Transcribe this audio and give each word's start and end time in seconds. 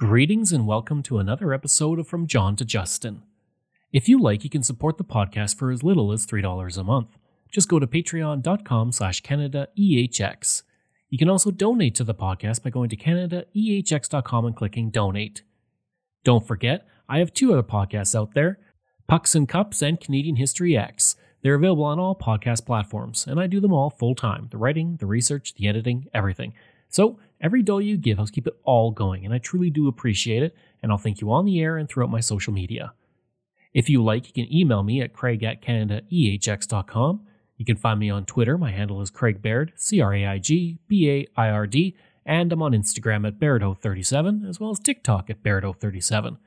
Greetings 0.00 0.50
and 0.50 0.66
welcome 0.66 1.02
to 1.02 1.18
another 1.18 1.52
episode 1.52 1.98
of 1.98 2.08
From 2.08 2.26
John 2.26 2.56
to 2.56 2.64
Justin. 2.64 3.22
If 3.92 4.08
you 4.08 4.18
like, 4.18 4.42
you 4.44 4.48
can 4.48 4.62
support 4.62 4.96
the 4.96 5.04
podcast 5.04 5.56
for 5.56 5.70
as 5.70 5.82
little 5.82 6.10
as 6.10 6.26
$3 6.26 6.78
a 6.78 6.82
month. 6.82 7.18
Just 7.52 7.68
go 7.68 7.78
to 7.78 7.86
patreon.com 7.86 8.92
slash 8.92 9.20
CanadaEHX. 9.20 10.62
You 11.10 11.18
can 11.18 11.28
also 11.28 11.50
donate 11.50 11.94
to 11.96 12.04
the 12.04 12.14
podcast 12.14 12.62
by 12.62 12.70
going 12.70 12.88
to 12.88 12.96
CanadaEHX.com 12.96 14.46
and 14.46 14.56
clicking 14.56 14.88
donate. 14.88 15.42
Don't 16.24 16.46
forget, 16.46 16.86
I 17.06 17.18
have 17.18 17.34
two 17.34 17.52
other 17.52 17.62
podcasts 17.62 18.18
out 18.18 18.32
there, 18.32 18.58
Pucks 19.06 19.34
and 19.34 19.46
Cups 19.46 19.82
and 19.82 20.00
Canadian 20.00 20.36
History 20.36 20.78
X. 20.78 21.14
They're 21.42 21.56
available 21.56 21.84
on 21.84 21.98
all 21.98 22.16
podcast 22.16 22.64
platforms, 22.64 23.26
and 23.26 23.38
I 23.38 23.46
do 23.46 23.60
them 23.60 23.74
all 23.74 23.90
full 23.90 24.14
time 24.14 24.48
the 24.50 24.56
writing, 24.56 24.96
the 24.96 25.04
research, 25.06 25.52
the 25.52 25.68
editing, 25.68 26.08
everything. 26.14 26.54
So 26.88 27.18
every 27.40 27.62
dollar 27.62 27.82
you 27.82 27.96
give 27.96 28.18
helps 28.18 28.30
keep 28.30 28.46
it 28.46 28.58
all 28.64 28.90
going, 28.90 29.24
and 29.24 29.34
I 29.34 29.38
truly 29.38 29.70
do 29.70 29.88
appreciate 29.88 30.42
it, 30.42 30.56
and 30.82 30.90
I'll 30.90 30.98
thank 30.98 31.20
you 31.20 31.32
on 31.32 31.44
the 31.44 31.60
air 31.60 31.76
and 31.76 31.88
throughout 31.88 32.10
my 32.10 32.20
social 32.20 32.52
media. 32.52 32.92
If 33.72 33.88
you 33.88 34.02
like, 34.02 34.26
you 34.26 34.32
can 34.32 34.52
email 34.54 34.82
me 34.82 35.00
at 35.00 35.12
craig 35.12 35.42
at 35.44 35.62
canadaehx.com. 35.62 37.26
You 37.56 37.64
can 37.64 37.76
find 37.76 38.00
me 38.00 38.10
on 38.10 38.24
Twitter. 38.24 38.56
My 38.56 38.70
handle 38.72 39.00
is 39.02 39.10
Craig 39.10 39.42
Baird, 39.42 39.72
C 39.76 40.00
R 40.00 40.14
A 40.14 40.26
I 40.26 40.38
G 40.38 40.78
B 40.88 41.10
A 41.10 41.26
I 41.40 41.50
R 41.50 41.66
D, 41.66 41.96
and 42.24 42.52
I'm 42.52 42.62
on 42.62 42.72
Instagram 42.72 43.26
at 43.26 43.38
Bairdo37, 43.38 44.48
as 44.48 44.58
well 44.58 44.70
as 44.70 44.80
TikTok 44.80 45.30
at 45.30 45.42
Bairdo37. 45.42 46.38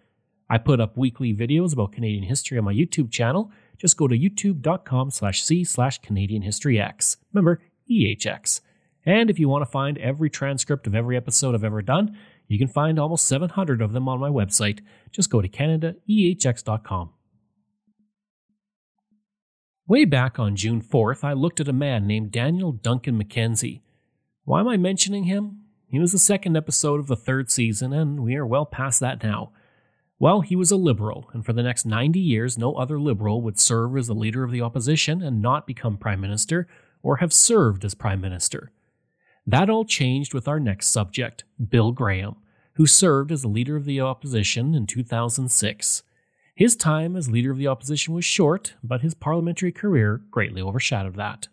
I 0.50 0.58
put 0.58 0.82
up 0.82 0.98
weekly 0.98 1.34
videos 1.34 1.74
about 1.74 1.94
Canadian 1.94 2.24
history 2.24 2.58
on 2.58 2.66
my 2.66 2.74
YouTube 2.74 3.12
channel. 3.12 3.52
Just 3.78 3.98
go 3.98 4.08
to 4.08 4.18
youtube.com 4.18 5.12
slash 5.12 5.44
c 5.44 5.64
slash 5.64 6.00
Canadian 6.00 6.42
History 6.42 6.80
X. 6.80 7.18
Remember, 7.32 7.62
EHX. 7.90 8.62
And 9.06 9.30
if 9.30 9.40
you 9.40 9.50
want 9.50 9.64
to 9.64 9.72
find 9.72 9.98
every 9.98 10.30
transcript 10.30 10.88
of 10.88 10.96
every 10.96 11.18
episode 11.18 11.56
I've 11.56 11.64
ever 11.64 11.82
done, 11.82 12.18
you 12.48 12.58
can 12.58 12.68
find 12.68 13.00
almost 13.00 13.28
700 13.28 13.82
of 13.82 13.94
them 13.94 14.08
on 14.08 14.20
my 14.20 14.30
website. 14.30 14.80
Just 15.12 15.30
go 15.30 15.42
to 15.42 15.50
CanadaEHX.com. 15.50 17.12
Way 19.86 20.06
back 20.06 20.40
on 20.40 20.56
June 20.56 20.82
4th, 20.82 21.24
I 21.26 21.34
looked 21.34 21.60
at 21.60 21.68
a 21.68 21.74
man 21.74 22.08
named 22.08 22.32
Daniel 22.32 22.72
Duncan 22.72 23.18
Mackenzie. 23.18 23.82
Why 24.46 24.62
am 24.62 24.68
I 24.68 24.78
mentioning 24.78 25.26
him? 25.26 25.64
He 25.90 26.00
was 26.00 26.14
the 26.14 26.20
second 26.20 26.56
episode 26.56 27.00
of 27.00 27.08
the 27.08 27.18
third 27.18 27.52
season, 27.52 27.92
and 27.92 28.22
we 28.22 28.36
are 28.36 28.46
well 28.46 28.66
past 28.66 29.00
that 29.02 29.22
now. 29.22 29.52
Well, 30.20 30.40
he 30.40 30.56
was 30.56 30.72
a 30.72 30.78
liberal, 30.78 31.30
and 31.34 31.46
for 31.46 31.52
the 31.52 31.64
next 31.64 31.86
90 31.86 32.18
years, 32.18 32.58
no 32.58 32.76
other 32.76 32.98
liberal 33.00 33.42
would 33.42 33.60
serve 33.60 33.98
as 33.98 34.08
the 34.08 34.16
leader 34.16 34.44
of 34.44 34.52
the 34.52 34.62
opposition 34.62 35.22
and 35.22 35.42
not 35.42 35.68
become 35.68 35.98
prime 35.98 36.22
minister 36.22 36.68
or 37.02 37.18
have 37.18 37.34
served 37.34 37.84
as 37.84 37.94
prime 37.94 38.22
minister. 38.22 38.72
That 39.46 39.70
all 39.70 39.86
changed 39.86 40.34
with 40.34 40.48
our 40.48 40.60
next 40.60 40.88
subject, 40.88 41.44
Bill 41.70 41.92
Graham, 41.92 42.36
who 42.74 42.88
served 42.88 43.32
as 43.32 43.42
the 43.42 43.48
leader 43.48 43.76
of 43.76 43.86
the 43.86 44.00
opposition 44.00 44.74
in 44.74 44.88
2006. 44.88 46.04
His 46.56 46.76
time 46.76 47.16
as 47.16 47.30
leader 47.30 47.52
of 47.52 47.58
the 47.58 47.68
opposition 47.68 48.14
was 48.14 48.26
short, 48.26 48.76
but 48.84 49.02
his 49.02 49.14
parliamentary 49.14 49.72
career 49.72 50.22
greatly 50.32 50.62
overshadowed 50.62 51.16
that. 51.16 51.48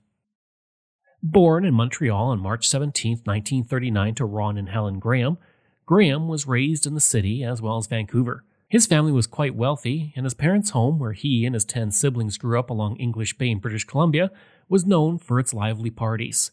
Born 1.22 1.64
in 1.64 1.74
Montreal 1.74 2.28
on 2.28 2.40
March 2.40 2.68
17, 2.68 3.22
1939, 3.24 4.14
to 4.14 4.24
Ron 4.24 4.56
and 4.56 4.68
Helen 4.68 4.98
Graham, 4.98 5.38
Graham 5.84 6.28
was 6.28 6.46
raised 6.46 6.86
in 6.86 6.94
the 6.94 7.00
city 7.00 7.42
as 7.42 7.60
well 7.60 7.76
as 7.76 7.86
Vancouver. 7.86 8.44
His 8.68 8.86
family 8.86 9.10
was 9.10 9.26
quite 9.26 9.56
wealthy, 9.56 10.12
and 10.14 10.24
his 10.24 10.34
parents' 10.34 10.70
home, 10.70 10.98
where 10.98 11.12
he 11.12 11.44
and 11.44 11.54
his 11.54 11.64
ten 11.64 11.90
siblings 11.90 12.38
grew 12.38 12.58
up 12.58 12.70
along 12.70 12.96
English 12.96 13.36
Bay 13.36 13.50
in 13.50 13.58
British 13.58 13.84
Columbia, 13.84 14.30
was 14.68 14.86
known 14.86 15.18
for 15.18 15.40
its 15.40 15.52
lively 15.52 15.90
parties. 15.90 16.52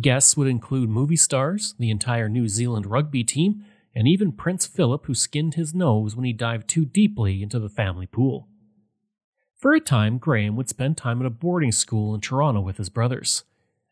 Guests 0.00 0.36
would 0.36 0.48
include 0.48 0.90
movie 0.90 1.16
stars, 1.16 1.74
the 1.78 1.90
entire 1.90 2.28
New 2.28 2.48
Zealand 2.48 2.86
rugby 2.86 3.24
team, 3.24 3.64
and 3.94 4.06
even 4.06 4.32
Prince 4.32 4.66
Philip, 4.66 5.06
who 5.06 5.14
skinned 5.14 5.54
his 5.54 5.74
nose 5.74 6.14
when 6.14 6.24
he 6.24 6.32
dived 6.32 6.68
too 6.68 6.84
deeply 6.84 7.42
into 7.42 7.58
the 7.58 7.68
family 7.68 8.06
pool. 8.06 8.48
For 9.56 9.74
a 9.74 9.80
time, 9.80 10.18
Graham 10.18 10.54
would 10.56 10.68
spend 10.68 10.96
time 10.96 11.20
at 11.20 11.26
a 11.26 11.30
boarding 11.30 11.72
school 11.72 12.14
in 12.14 12.20
Toronto 12.20 12.60
with 12.60 12.76
his 12.76 12.90
brothers. 12.90 13.44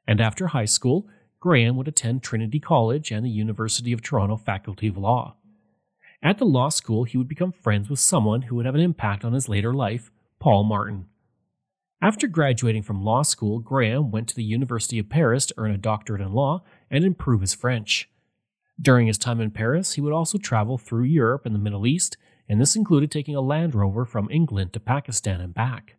And 0.06 0.20
after 0.20 0.48
high 0.48 0.66
school, 0.66 1.08
Graham 1.40 1.76
would 1.76 1.88
attend 1.88 2.22
Trinity 2.22 2.60
College 2.60 3.10
and 3.10 3.24
the 3.24 3.30
University 3.30 3.92
of 3.92 4.00
Toronto 4.00 4.36
Faculty 4.36 4.86
of 4.88 4.96
Law. 4.96 5.36
At 6.22 6.38
the 6.38 6.44
law 6.44 6.68
school, 6.68 7.04
he 7.04 7.18
would 7.18 7.28
become 7.28 7.52
friends 7.52 7.88
with 7.88 7.98
someone 7.98 8.42
who 8.42 8.56
would 8.56 8.66
have 8.66 8.74
an 8.74 8.80
impact 8.80 9.24
on 9.24 9.32
his 9.32 9.48
later 9.48 9.74
life, 9.74 10.10
Paul 10.38 10.64
Martin. 10.64 11.06
After 12.02 12.28
graduating 12.28 12.82
from 12.82 13.02
law 13.02 13.22
school, 13.22 13.58
Graham 13.58 14.10
went 14.10 14.28
to 14.28 14.36
the 14.36 14.44
University 14.44 14.98
of 14.98 15.08
Paris 15.08 15.46
to 15.46 15.54
earn 15.56 15.70
a 15.70 15.78
doctorate 15.78 16.20
in 16.20 16.32
law 16.32 16.62
and 16.90 17.04
improve 17.04 17.40
his 17.40 17.54
French. 17.54 18.10
During 18.80 19.06
his 19.06 19.16
time 19.16 19.40
in 19.40 19.50
Paris, 19.50 19.94
he 19.94 20.02
would 20.02 20.12
also 20.12 20.36
travel 20.36 20.76
through 20.76 21.04
Europe 21.04 21.46
and 21.46 21.54
the 21.54 21.58
Middle 21.60 21.86
East, 21.86 22.18
and 22.48 22.60
this 22.60 22.76
included 22.76 23.10
taking 23.10 23.34
a 23.34 23.40
Land 23.40 23.74
Rover 23.74 24.04
from 24.04 24.28
England 24.30 24.74
to 24.74 24.80
Pakistan 24.80 25.40
and 25.40 25.54
back. 25.54 25.96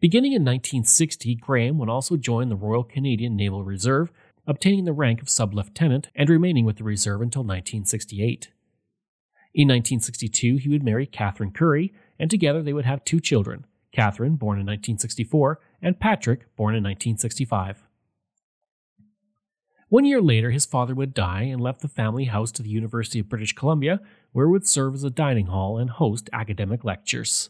Beginning 0.00 0.32
in 0.32 0.42
1960, 0.42 1.36
Graham 1.36 1.78
would 1.78 1.88
also 1.88 2.16
join 2.16 2.48
the 2.48 2.56
Royal 2.56 2.82
Canadian 2.84 3.36
Naval 3.36 3.64
Reserve, 3.64 4.12
obtaining 4.46 4.84
the 4.84 4.92
rank 4.92 5.22
of 5.22 5.30
sub 5.30 5.54
lieutenant 5.54 6.08
and 6.14 6.28
remaining 6.28 6.64
with 6.64 6.76
the 6.76 6.84
reserve 6.84 7.22
until 7.22 7.42
1968. 7.42 8.50
In 9.54 9.68
1962, 9.68 10.56
he 10.56 10.68
would 10.68 10.82
marry 10.82 11.06
Catherine 11.06 11.52
Curry, 11.52 11.94
and 12.18 12.28
together 12.28 12.62
they 12.62 12.72
would 12.72 12.84
have 12.84 13.04
two 13.04 13.20
children, 13.20 13.64
Catherine, 13.96 14.36
born 14.36 14.58
in 14.58 14.66
1964, 14.66 15.58
and 15.80 15.98
Patrick, 15.98 16.54
born 16.54 16.74
in 16.74 16.84
1965. 16.84 17.82
One 19.88 20.04
year 20.04 20.20
later, 20.20 20.50
his 20.50 20.66
father 20.66 20.94
would 20.94 21.14
die 21.14 21.44
and 21.44 21.62
left 21.62 21.80
the 21.80 21.88
family 21.88 22.24
house 22.24 22.52
to 22.52 22.62
the 22.62 22.68
University 22.68 23.20
of 23.20 23.30
British 23.30 23.54
Columbia, 23.54 24.00
where 24.32 24.46
it 24.46 24.50
would 24.50 24.68
serve 24.68 24.94
as 24.94 25.04
a 25.04 25.08
dining 25.08 25.46
hall 25.46 25.78
and 25.78 25.88
host 25.88 26.28
academic 26.30 26.84
lectures. 26.84 27.48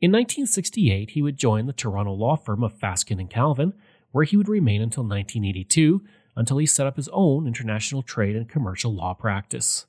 In 0.00 0.10
1968, 0.10 1.10
he 1.10 1.20
would 1.20 1.36
join 1.36 1.66
the 1.66 1.74
Toronto 1.74 2.14
law 2.14 2.36
firm 2.36 2.64
of 2.64 2.78
Fasken 2.78 3.20
and 3.20 3.28
Calvin, 3.28 3.74
where 4.12 4.24
he 4.24 4.38
would 4.38 4.48
remain 4.48 4.80
until 4.80 5.02
1982, 5.02 6.02
until 6.34 6.56
he 6.56 6.64
set 6.64 6.86
up 6.86 6.96
his 6.96 7.10
own 7.12 7.46
international 7.46 8.00
trade 8.00 8.36
and 8.36 8.48
commercial 8.48 8.94
law 8.94 9.12
practice. 9.12 9.84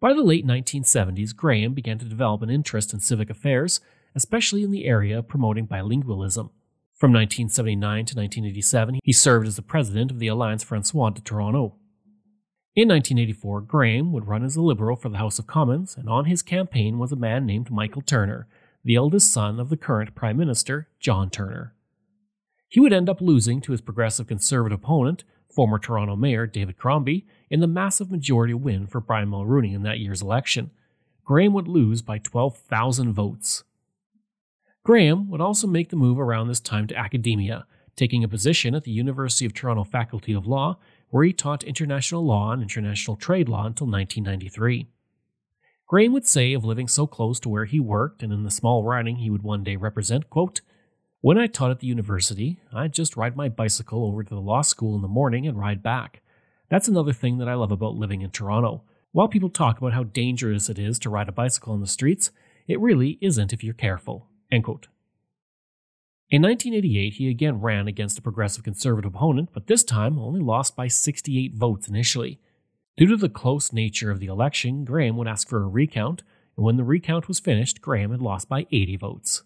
By 0.00 0.14
the 0.14 0.22
late 0.22 0.46
1970s, 0.46 1.36
Graham 1.36 1.74
began 1.74 1.98
to 1.98 2.06
develop 2.06 2.40
an 2.40 2.48
interest 2.48 2.94
in 2.94 3.00
civic 3.00 3.28
affairs, 3.28 3.80
especially 4.14 4.62
in 4.62 4.70
the 4.70 4.86
area 4.86 5.18
of 5.18 5.28
promoting 5.28 5.66
bilingualism. 5.66 6.48
From 6.94 7.12
1979 7.12 8.06
to 8.06 8.16
1987, 8.16 9.00
he 9.04 9.12
served 9.12 9.46
as 9.46 9.56
the 9.56 9.62
president 9.62 10.10
of 10.10 10.18
the 10.18 10.28
Alliance 10.28 10.62
Francoise 10.62 11.14
de 11.14 11.20
Toronto. 11.20 11.76
In 12.74 12.88
1984, 12.88 13.60
Graham 13.62 14.10
would 14.12 14.26
run 14.26 14.42
as 14.42 14.56
a 14.56 14.62
Liberal 14.62 14.96
for 14.96 15.10
the 15.10 15.18
House 15.18 15.38
of 15.38 15.46
Commons, 15.46 15.96
and 15.98 16.08
on 16.08 16.24
his 16.24 16.40
campaign 16.40 16.98
was 16.98 17.12
a 17.12 17.16
man 17.16 17.44
named 17.44 17.70
Michael 17.70 18.00
Turner, 18.00 18.46
the 18.82 18.94
eldest 18.94 19.30
son 19.30 19.60
of 19.60 19.68
the 19.68 19.76
current 19.76 20.14
Prime 20.14 20.38
Minister, 20.38 20.88
John 20.98 21.28
Turner. 21.28 21.74
He 22.68 22.80
would 22.80 22.94
end 22.94 23.10
up 23.10 23.20
losing 23.20 23.60
to 23.62 23.72
his 23.72 23.82
progressive 23.82 24.28
conservative 24.28 24.78
opponent, 24.78 25.24
former 25.50 25.78
Toronto 25.78 26.16
Mayor 26.16 26.46
David 26.46 26.78
Crombie, 26.78 27.26
in 27.48 27.60
the 27.60 27.66
massive 27.66 28.10
majority 28.10 28.54
win 28.54 28.86
for 28.86 29.00
Brian 29.00 29.28
Mulroney 29.28 29.74
in 29.74 29.82
that 29.82 29.98
year's 29.98 30.22
election. 30.22 30.70
Graham 31.24 31.52
would 31.52 31.68
lose 31.68 32.02
by 32.02 32.18
12,000 32.18 33.12
votes. 33.12 33.64
Graham 34.82 35.28
would 35.28 35.40
also 35.40 35.66
make 35.66 35.90
the 35.90 35.96
move 35.96 36.18
around 36.18 36.48
this 36.48 36.60
time 36.60 36.86
to 36.86 36.96
academia, 36.96 37.66
taking 37.96 38.24
a 38.24 38.28
position 38.28 38.74
at 38.74 38.84
the 38.84 38.90
University 38.90 39.44
of 39.44 39.52
Toronto 39.52 39.84
Faculty 39.84 40.32
of 40.32 40.46
Law, 40.46 40.78
where 41.10 41.24
he 41.24 41.32
taught 41.32 41.62
international 41.64 42.24
law 42.24 42.52
and 42.52 42.62
international 42.62 43.16
trade 43.16 43.48
law 43.48 43.66
until 43.66 43.86
1993. 43.86 44.86
Graham 45.86 46.12
would 46.12 46.26
say 46.26 46.52
of 46.52 46.64
living 46.64 46.86
so 46.86 47.06
close 47.06 47.40
to 47.40 47.48
where 47.48 47.64
he 47.64 47.80
worked 47.80 48.22
and 48.22 48.32
in 48.32 48.44
the 48.44 48.50
small 48.50 48.84
riding 48.84 49.16
he 49.16 49.28
would 49.28 49.42
one 49.42 49.64
day 49.64 49.76
represent, 49.76 50.30
quote, 50.30 50.60
When 51.22 51.36
I 51.36 51.48
taught 51.48 51.70
at 51.70 51.80
the 51.80 51.86
university, 51.86 52.62
I'd 52.72 52.94
just 52.94 53.14
ride 53.14 53.36
my 53.36 53.50
bicycle 53.50 54.06
over 54.06 54.22
to 54.22 54.34
the 54.34 54.40
law 54.40 54.62
school 54.62 54.96
in 54.96 55.02
the 55.02 55.08
morning 55.08 55.46
and 55.46 55.58
ride 55.58 55.82
back. 55.82 56.22
That's 56.70 56.88
another 56.88 57.12
thing 57.12 57.36
that 57.38 57.48
I 57.48 57.52
love 57.54 57.70
about 57.70 57.96
living 57.96 58.22
in 58.22 58.30
Toronto. 58.30 58.84
While 59.12 59.28
people 59.28 59.50
talk 59.50 59.76
about 59.76 59.92
how 59.92 60.04
dangerous 60.04 60.70
it 60.70 60.78
is 60.78 60.98
to 61.00 61.10
ride 61.10 61.28
a 61.28 61.32
bicycle 61.32 61.74
on 61.74 61.82
the 61.82 61.86
streets, 61.86 62.30
it 62.66 62.80
really 62.80 63.18
isn't 63.20 63.52
if 63.52 63.62
you're 63.62 63.74
careful. 63.74 64.28
In 66.30 66.40
1988, 66.40 67.14
he 67.14 67.28
again 67.28 67.60
ran 67.60 67.86
against 67.86 68.18
a 68.18 68.22
progressive 68.22 68.64
conservative 68.64 69.14
opponent, 69.14 69.50
but 69.52 69.66
this 69.66 69.84
time 69.84 70.18
only 70.18 70.40
lost 70.40 70.74
by 70.74 70.88
68 70.88 71.52
votes 71.54 71.86
initially. 71.86 72.40
Due 72.96 73.08
to 73.08 73.16
the 73.18 73.28
close 73.28 73.74
nature 73.74 74.10
of 74.10 74.20
the 74.20 74.26
election, 74.26 74.86
Graham 74.86 75.18
would 75.18 75.28
ask 75.28 75.48
for 75.48 75.62
a 75.62 75.68
recount, 75.68 76.22
and 76.56 76.64
when 76.64 76.78
the 76.78 76.84
recount 76.84 77.28
was 77.28 77.40
finished, 77.40 77.82
Graham 77.82 78.10
had 78.10 78.22
lost 78.22 78.48
by 78.48 78.66
80 78.72 78.96
votes. 78.96 79.42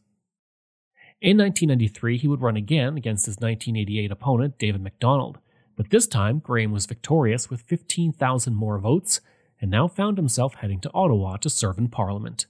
In 1.24 1.38
1993, 1.38 2.18
he 2.18 2.28
would 2.28 2.42
run 2.42 2.54
again 2.54 2.98
against 2.98 3.24
his 3.24 3.36
1988 3.36 4.10
opponent, 4.10 4.58
David 4.58 4.82
MacDonald. 4.82 5.38
But 5.74 5.88
this 5.88 6.06
time, 6.06 6.38
Graham 6.38 6.70
was 6.70 6.84
victorious 6.84 7.48
with 7.48 7.62
15,000 7.62 8.54
more 8.54 8.78
votes 8.78 9.22
and 9.58 9.70
now 9.70 9.88
found 9.88 10.18
himself 10.18 10.56
heading 10.56 10.80
to 10.80 10.90
Ottawa 10.92 11.38
to 11.38 11.48
serve 11.48 11.78
in 11.78 11.88
Parliament. 11.88 12.44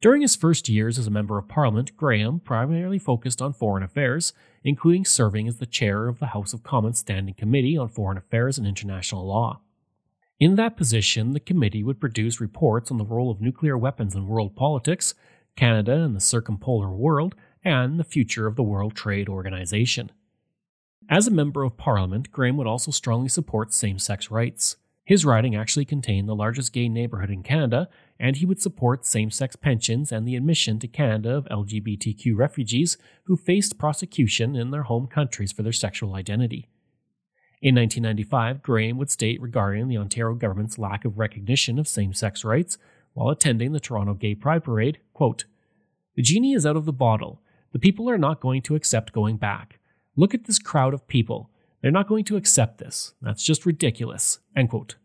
During 0.00 0.22
his 0.22 0.34
first 0.34 0.70
years 0.70 0.98
as 0.98 1.06
a 1.06 1.10
Member 1.10 1.36
of 1.36 1.46
Parliament, 1.46 1.94
Graham 1.94 2.40
primarily 2.40 2.98
focused 2.98 3.42
on 3.42 3.52
foreign 3.52 3.82
affairs, 3.82 4.32
including 4.64 5.04
serving 5.04 5.46
as 5.46 5.58
the 5.58 5.66
chair 5.66 6.08
of 6.08 6.20
the 6.20 6.28
House 6.28 6.54
of 6.54 6.62
Commons 6.62 7.00
Standing 7.00 7.34
Committee 7.34 7.76
on 7.76 7.90
Foreign 7.90 8.16
Affairs 8.16 8.56
and 8.56 8.66
International 8.66 9.26
Law. 9.26 9.60
In 10.40 10.54
that 10.54 10.78
position, 10.78 11.34
the 11.34 11.38
committee 11.38 11.84
would 11.84 12.00
produce 12.00 12.40
reports 12.40 12.90
on 12.90 12.96
the 12.96 13.04
role 13.04 13.30
of 13.30 13.42
nuclear 13.42 13.76
weapons 13.76 14.14
in 14.14 14.26
world 14.26 14.56
politics, 14.56 15.14
Canada 15.56 16.02
and 16.02 16.16
the 16.16 16.20
circumpolar 16.20 16.90
world, 16.90 17.34
and 17.64 17.98
the 17.98 18.04
future 18.04 18.46
of 18.46 18.56
the 18.56 18.62
World 18.62 18.94
Trade 18.94 19.28
Organization. 19.28 20.10
As 21.08 21.26
a 21.26 21.32
member 21.32 21.62
of 21.62 21.76
parliament, 21.76 22.30
Graham 22.32 22.56
would 22.56 22.66
also 22.66 22.90
strongly 22.90 23.28
support 23.28 23.72
same 23.72 23.98
sex 23.98 24.30
rights. 24.30 24.76
His 25.04 25.24
riding 25.24 25.56
actually 25.56 25.84
contained 25.84 26.28
the 26.28 26.34
largest 26.34 26.72
gay 26.72 26.88
neighborhood 26.88 27.30
in 27.30 27.42
Canada, 27.42 27.88
and 28.20 28.36
he 28.36 28.46
would 28.46 28.62
support 28.62 29.04
same 29.04 29.30
sex 29.30 29.56
pensions 29.56 30.12
and 30.12 30.26
the 30.26 30.36
admission 30.36 30.78
to 30.78 30.88
Canada 30.88 31.36
of 31.36 31.44
LGBTQ 31.46 32.36
refugees 32.36 32.96
who 33.24 33.36
faced 33.36 33.78
prosecution 33.78 34.54
in 34.54 34.70
their 34.70 34.84
home 34.84 35.08
countries 35.08 35.50
for 35.50 35.64
their 35.64 35.72
sexual 35.72 36.14
identity. 36.14 36.68
In 37.60 37.74
1995, 37.74 38.62
Graham 38.62 38.96
would 38.98 39.10
state 39.10 39.40
regarding 39.40 39.88
the 39.88 39.98
Ontario 39.98 40.34
government's 40.34 40.78
lack 40.78 41.04
of 41.04 41.18
recognition 41.18 41.78
of 41.78 41.86
same 41.86 42.12
sex 42.12 42.44
rights 42.44 42.78
while 43.14 43.28
attending 43.28 43.72
the 43.72 43.80
Toronto 43.80 44.14
Gay 44.14 44.34
Pride 44.34 44.64
Parade 44.64 44.98
quote, 45.12 45.44
The 46.16 46.22
genie 46.22 46.54
is 46.54 46.66
out 46.66 46.76
of 46.76 46.84
the 46.84 46.92
bottle. 46.92 47.40
The 47.72 47.78
people 47.78 48.08
are 48.10 48.18
not 48.18 48.40
going 48.40 48.62
to 48.62 48.74
accept 48.74 49.12
going 49.12 49.36
back. 49.36 49.78
Look 50.16 50.34
at 50.34 50.44
this 50.44 50.58
crowd 50.58 50.94
of 50.94 51.08
people. 51.08 51.50
They're 51.80 51.90
not 51.90 52.08
going 52.08 52.24
to 52.26 52.36
accept 52.36 52.78
this. 52.78 53.14
That's 53.22 53.42
just 53.42 53.66
ridiculous. 53.66 54.38
End 54.54 54.70
quote. 54.70 54.96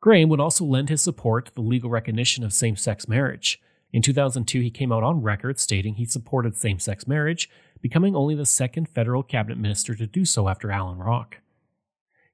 Graham 0.00 0.28
would 0.28 0.40
also 0.40 0.64
lend 0.64 0.88
his 0.88 1.00
support 1.00 1.46
to 1.46 1.54
the 1.54 1.60
legal 1.60 1.88
recognition 1.88 2.42
of 2.42 2.52
same 2.52 2.74
sex 2.74 3.06
marriage. 3.06 3.60
In 3.92 4.02
2002, 4.02 4.60
he 4.60 4.70
came 4.70 4.90
out 4.90 5.04
on 5.04 5.22
record 5.22 5.60
stating 5.60 5.94
he 5.94 6.06
supported 6.06 6.56
same 6.56 6.80
sex 6.80 7.06
marriage, 7.06 7.48
becoming 7.80 8.16
only 8.16 8.34
the 8.34 8.44
second 8.46 8.88
federal 8.88 9.22
cabinet 9.22 9.58
minister 9.58 9.94
to 9.94 10.06
do 10.06 10.24
so 10.24 10.48
after 10.48 10.72
Alan 10.72 10.98
Rock. 10.98 11.38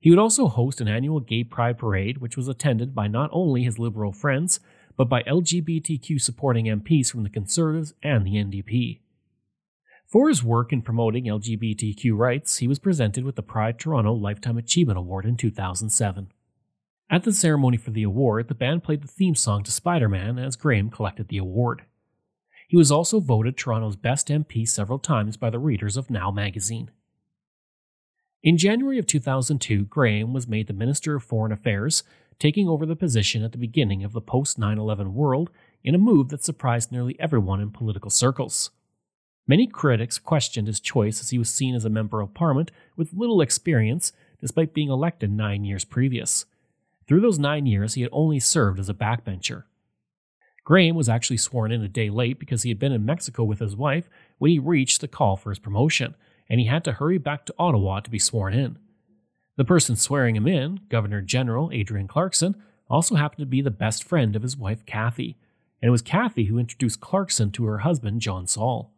He 0.01 0.11
would 0.11 0.19
also 0.19 0.47
host 0.47 0.81
an 0.81 0.89
annual 0.89 1.21
gay 1.21 1.45
pride 1.45 1.79
parade, 1.79 2.19
which 2.19 2.37
was 2.37 2.49
attended 2.49 2.95
by 2.95 3.09
not 3.09 3.31
only 3.33 3.65
his 3.65 3.79
liberal 3.79 4.13
friends, 4.13 4.61
but 4.97 5.09
by 5.09 5.23
LGBTQ 5.23 6.21
supporting 6.21 6.67
MPs 6.67 7.11
from 7.11 7.23
the 7.23 7.31
Conservatives 7.31 7.95
and 8.03 8.27
the 8.27 8.35
NDP. 8.35 9.01
For 10.07 10.29
his 10.29 10.43
work 10.43 10.73
in 10.73 10.83
promoting 10.83 11.25
LGBTQ 11.25 12.17
rights, 12.17 12.59
he 12.59 12.69
was 12.69 12.79
presented 12.79 13.25
with 13.25 13.37
the 13.37 13.43
Pride 13.43 13.79
Toronto 13.79 14.13
Lifetime 14.13 14.57
Achievement 14.57 14.99
Award 14.99 15.27
in 15.27 15.37
2007. 15.37 16.33
At 17.11 17.25
the 17.25 17.33
ceremony 17.33 17.77
for 17.77 17.91
the 17.91 18.03
award, 18.03 18.49
the 18.49 18.55
band 18.55 18.83
played 18.85 19.03
the 19.03 19.09
theme 19.09 19.35
song 19.35 19.65
to 19.65 19.71
Spider 19.71 20.09
Man 20.09 20.39
as 20.39 20.57
Graham 20.57 20.91
collected 20.91 21.29
the 21.29 21.39
award. 21.39 21.83
He 22.69 22.77
was 22.77 22.91
also 22.91 23.21
voted 23.21 23.57
Toronto's 23.57 23.97
best 23.97 24.29
MP 24.29 24.69
several 24.69 24.99
times 24.99 25.37
by 25.37 25.51
the 25.51 25.59
readers 25.59 25.97
of 25.97 26.11
Now 26.11 26.31
magazine. 26.31 26.91
In 28.41 28.57
January 28.57 28.99
of 28.99 29.07
2002, 29.07 29.87
Graham 29.87 30.33
was 30.33 30.47
made 30.47 30.69
the 30.69 30.73
Minister 30.73 31.17
of 31.17 31.25
Foreign 31.25 31.51
Affairs, 31.51 32.05
taking 32.39 32.69
over 32.69 32.87
the 32.87 32.95
position 32.95 33.43
at 33.43 33.51
the 33.51 33.59
beginning 33.59 34.05
of 34.05 34.13
the 34.13 34.21
post 34.21 34.61
9 34.61 34.79
11 34.79 35.13
world 35.13 35.51
in 35.83 35.93
a 35.93 35.99
move 35.99 36.29
that 36.29 36.45
surprised 36.45 36.93
nearly 36.93 37.19
everyone 37.19 37.61
in 37.61 37.73
political 37.73 38.11
circles. 38.11 38.71
Many 39.49 39.67
critics 39.67 40.19
questioned 40.19 40.69
his 40.69 40.79
choice 40.79 41.21
as 41.21 41.31
he 41.31 41.39
was 41.39 41.51
seen 41.51 41.75
as 41.75 41.85
a 41.85 41.91
member 41.91 42.21
of 42.21 42.33
parliament 42.33 42.71
with 42.97 43.13
little 43.13 43.41
experience 43.41 44.13
despite 44.41 44.73
being 44.73 44.89
elected 44.89 45.33
nine 45.33 45.65
years 45.65 45.85
previous. 45.85 46.45
Through 47.09 47.23
those 47.23 47.41
nine 47.41 47.67
years, 47.67 47.95
he 47.95 48.03
had 48.03 48.11
only 48.13 48.39
served 48.39 48.79
as 48.79 48.89
a 48.89 48.95
backbencher. 48.95 49.65
Graham 50.63 50.95
was 50.95 51.09
actually 51.09 51.39
sworn 51.39 51.73
in 51.73 51.83
a 51.83 51.89
day 51.89 52.09
late 52.09 52.39
because 52.39 52.63
he 52.63 52.69
had 52.69 52.79
been 52.79 52.93
in 52.93 53.05
Mexico 53.05 53.43
with 53.43 53.59
his 53.59 53.75
wife 53.75 54.09
when 54.37 54.53
he 54.53 54.61
reached 54.61 55.01
the 55.01 55.09
call 55.09 55.35
for 55.35 55.51
his 55.51 55.59
promotion, 55.59 56.15
and 56.49 56.61
he 56.61 56.67
had 56.67 56.85
to 56.85 56.93
hurry 56.93 57.19
back 57.19 57.45
to 57.47 57.55
Ottawa 57.59 58.01
to 58.01 58.11
be 58.11 58.19
sworn 58.19 58.55
in. 58.55 58.79
The 59.57 59.65
person 59.65 59.97
swearing 59.97 60.37
him 60.37 60.47
in, 60.47 60.81
Governor 60.89 61.21
General 61.21 61.71
Adrienne 61.73 62.09
Clarkson, 62.09 62.55
also 62.89 63.17
happened 63.17 63.41
to 63.41 63.47
be 63.47 63.61
the 63.61 63.71
best 63.71 64.05
friend 64.05 64.35
of 64.37 64.43
his 64.43 64.57
wife 64.57 64.87
Kathy, 64.87 65.37
and 65.83 65.89
it 65.89 65.93
was 65.93 66.03
Kathy 66.03 66.45
who 66.45 66.59
introduced 66.59 67.01
Clarkson 67.01 67.51
to 67.53 67.65
her 67.67 67.79
husband 67.79 68.21
John 68.21 68.47
Saul. 68.47 68.93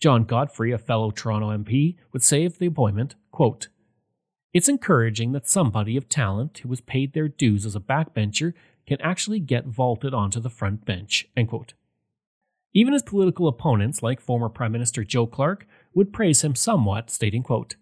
John 0.00 0.24
Godfrey, 0.24 0.72
a 0.72 0.78
fellow 0.78 1.10
Toronto 1.10 1.50
MP, 1.50 1.96
would 2.12 2.22
say 2.22 2.44
of 2.44 2.58
the 2.58 2.66
appointment, 2.66 3.14
quote, 3.30 3.68
It's 4.52 4.68
encouraging 4.68 5.32
that 5.32 5.48
somebody 5.48 5.96
of 5.96 6.08
talent 6.08 6.58
who 6.58 6.68
was 6.68 6.80
paid 6.80 7.12
their 7.12 7.28
dues 7.28 7.64
as 7.64 7.76
a 7.76 7.80
backbencher 7.80 8.54
can 8.86 9.00
actually 9.00 9.40
get 9.40 9.66
vaulted 9.66 10.12
onto 10.12 10.40
the 10.40 10.50
front 10.50 10.84
bench. 10.84 11.28
Even 12.74 12.92
his 12.92 13.02
political 13.02 13.48
opponents, 13.48 14.02
like 14.02 14.20
former 14.20 14.48
Prime 14.48 14.72
Minister 14.72 15.04
Joe 15.04 15.26
Clark, 15.26 15.66
would 15.94 16.12
praise 16.12 16.42
him 16.42 16.54
somewhat, 16.54 17.10
stating, 17.10 17.42
quote, 17.42 17.76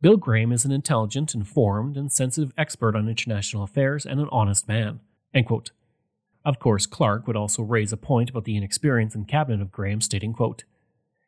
Bill 0.00 0.16
Graham 0.16 0.52
is 0.52 0.64
an 0.64 0.72
intelligent, 0.72 1.34
informed, 1.34 1.96
and 1.96 2.12
sensitive 2.12 2.52
expert 2.58 2.94
on 2.94 3.08
international 3.08 3.62
affairs 3.62 4.04
and 4.04 4.20
an 4.20 4.28
honest 4.30 4.68
man. 4.68 5.00
Of 6.44 6.58
course, 6.58 6.86
Clark 6.86 7.26
would 7.26 7.36
also 7.36 7.62
raise 7.62 7.92
a 7.92 7.96
point 7.96 8.30
about 8.30 8.44
the 8.44 8.56
inexperience 8.56 9.14
in 9.14 9.24
cabinet 9.24 9.62
of 9.62 9.72
Graham, 9.72 10.00
stating, 10.00 10.34
quote, 10.34 10.64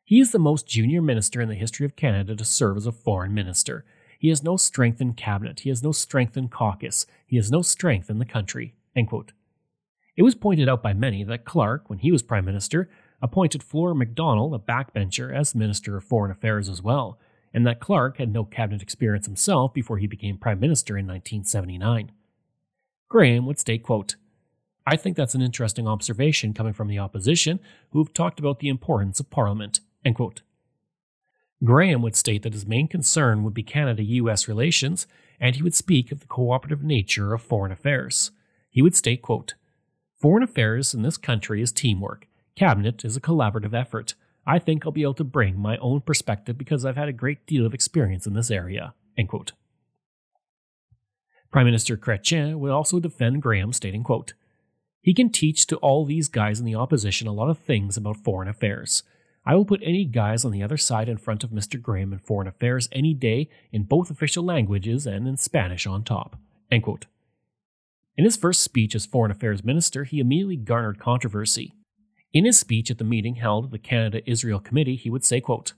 he 0.05 0.21
is 0.21 0.31
the 0.31 0.39
most 0.39 0.69
junior 0.69 1.03
minister 1.03 1.41
in 1.41 1.49
the 1.49 1.57
history 1.57 1.85
of 1.85 1.97
Canada 1.97 2.37
to 2.37 2.45
serve 2.45 2.77
as 2.77 2.87
a 2.87 2.93
foreign 2.93 3.35
minister. 3.35 3.85
He 4.21 4.29
has 4.29 4.41
no 4.41 4.57
strength 4.57 5.01
in 5.01 5.15
cabinet. 5.15 5.61
He 5.61 5.69
has 5.69 5.83
no 5.83 5.91
strength 5.91 6.37
in 6.37 6.49
caucus. 6.49 7.07
He 7.27 7.35
has 7.37 7.51
no 7.51 7.61
strength 7.61 8.09
in 8.09 8.21
the 8.21 8.25
country. 8.25 8.75
It 8.95 10.23
was 10.23 10.37
pointed 10.37 10.69
out 10.69 10.81
by 10.81 10.95
many 10.95 11.25
that 11.25 11.45
Clark, 11.45 11.91
when 11.91 11.99
he 11.99 12.13
was 12.13 12.23
Prime 12.23 12.45
Minister, 12.45 12.89
appointed 13.23 13.63
Flora 13.63 13.95
Macdonald, 13.95 14.55
a 14.55 14.59
backbencher, 14.59 15.35
as 15.35 15.55
Minister 15.55 15.97
of 15.97 16.05
Foreign 16.05 16.31
Affairs 16.31 16.69
as 16.69 16.83
well, 16.83 17.19
and 17.55 17.67
that 17.67 17.81
Clark 17.81 18.19
had 18.19 18.33
no 18.33 18.45
cabinet 18.45 18.83
experience 18.83 19.27
himself 19.27 19.73
before 19.73 19.99
he 19.99 20.07
became 20.07 20.37
Prime 20.37 20.61
Minister 20.61 20.99
in 20.99 21.07
1979. 21.07 22.13
Graham 23.09 23.47
would 23.47 23.59
state, 23.59 23.83
quote, 23.83 24.17
I 24.87 24.97
think 24.97 25.17
that's 25.17 25.35
an 25.35 25.43
interesting 25.43 25.89
observation 25.89 26.55
coming 26.55 26.73
from 26.73 26.89
the 26.89 26.99
opposition, 26.99 27.59
who 27.91 27.99
have 27.99 28.13
talked 28.13 28.39
about 28.39 28.61
the 28.61 28.69
importance 28.69 29.19
of 29.19 29.31
Parliament. 29.31 29.81
Graham 31.65 32.03
would 32.03 32.15
state 32.15 32.43
that 32.43 32.53
his 32.53 32.67
main 32.67 32.87
concern 32.87 33.43
would 33.43 33.55
be 33.55 33.63
Canada 33.63 34.03
US 34.03 34.47
relations, 34.47 35.07
and 35.41 35.57
he 35.57 35.63
would 35.63 35.75
speak 35.75 36.13
of 36.13 36.21
the 36.21 36.27
cooperative 36.27 36.83
nature 36.85 37.35
of 37.35 37.43
foreign 37.43 37.73
affairs. 37.73 38.31
He 38.71 38.83
would 38.83 38.95
state, 38.95 39.23
quote, 39.23 39.55
Foreign 40.15 40.43
affairs 40.43 40.95
in 40.95 41.03
this 41.03 41.17
country 41.17 41.61
is 41.61 41.73
teamwork. 41.73 42.27
Cabinet 42.57 43.05
is 43.05 43.17
a 43.17 43.21
collaborative 43.21 43.75
effort. 43.75 44.15
I 44.47 44.59
think 44.59 44.87
I'll 44.87 44.93
be 44.93 45.03
able 45.03 45.15
to 45.15 45.25
bring 45.25 45.59
my 45.59 45.77
own 45.77 46.01
perspective 46.01 46.57
because 46.57 46.87
I've 46.87 46.97
had 46.97 47.09
a 47.09 47.13
great 47.13 47.47
deal 47.47 47.67
of 47.67 47.75
experience 47.75 48.27
in 48.27 48.33
this 48.33 48.51
area. 48.51 48.95
End 49.19 49.29
quote. 49.29 49.53
Prime 51.53 51.67
Minister 51.67 51.99
Chrétien 51.99 52.59
would 52.59 52.71
also 52.71 52.99
defend 52.99 53.43
Graham, 53.43 53.75
stating, 53.75 54.03
quote, 54.03 54.33
He 55.03 55.13
can 55.13 55.31
teach 55.31 55.67
to 55.67 55.77
all 55.77 56.07
these 56.07 56.29
guys 56.29 56.59
in 56.59 56.65
the 56.65 56.75
opposition 56.75 57.29
a 57.29 57.33
lot 57.33 57.51
of 57.51 57.59
things 57.59 57.99
about 57.99 58.25
foreign 58.25 58.49
affairs. 58.49 59.03
I 59.45 59.55
will 59.55 59.67
put 59.67 59.81
any 59.83 60.07
guys 60.07 60.45
on 60.45 60.51
the 60.51 60.63
other 60.63 60.79
side 60.79 61.11
in 61.11 61.19
front 61.19 61.45
of 61.45 61.51
Mr. 61.51 61.81
Graham 61.81 62.13
in 62.13 62.19
foreign 62.21 62.49
affairs 62.49 62.89
any 62.91 63.13
day 63.13 63.51
in 63.71 63.83
both 63.83 64.11
official 64.11 64.45
languages 64.45 65.07
and 65.07 65.29
in 65.29 65.37
Spanish 65.37 65.87
on 65.87 66.05
top. 66.05 66.39
In 68.17 68.25
his 68.25 68.37
first 68.37 68.63
speech 68.63 68.95
as 68.95 69.05
Foreign 69.05 69.31
Affairs 69.31 69.63
Minister, 69.63 70.05
he 70.05 70.21
immediately 70.21 70.57
garnered 70.57 70.99
controversy. 70.99 71.75
In 72.37 72.45
his 72.45 72.59
speech 72.59 72.91
at 72.91 72.99
the 72.99 73.03
meeting 73.05 73.37
held 73.37 73.65
at 73.65 73.71
the 73.71 73.79
Canada 73.79 74.21
Israel 74.31 74.61
Committee, 74.61 74.97
he 74.97 75.09
would 75.09 75.25
say, 75.25 75.41
quote, 75.41 75.73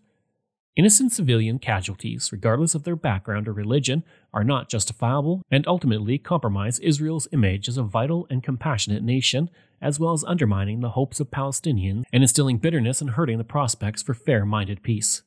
Innocent 0.74 1.12
civilian 1.12 1.60
casualties, 1.60 2.32
regardless 2.32 2.74
of 2.74 2.82
their 2.82 2.96
background 2.96 3.46
or 3.46 3.52
religion, 3.52 4.02
are 4.34 4.42
not 4.42 4.68
justifiable 4.68 5.44
and 5.52 5.64
ultimately 5.68 6.18
compromise 6.18 6.80
Israel's 6.80 7.28
image 7.30 7.68
as 7.68 7.76
a 7.76 7.84
vital 7.84 8.26
and 8.28 8.42
compassionate 8.42 9.04
nation, 9.04 9.50
as 9.80 10.00
well 10.00 10.12
as 10.12 10.24
undermining 10.24 10.80
the 10.80 10.90
hopes 10.98 11.20
of 11.20 11.30
Palestinians 11.30 12.02
and 12.12 12.24
instilling 12.24 12.58
bitterness 12.58 13.00
and 13.00 13.10
hurting 13.10 13.38
the 13.38 13.44
prospects 13.44 14.02
for 14.02 14.12
fair 14.12 14.44
minded 14.44 14.82
peace. 14.82 15.22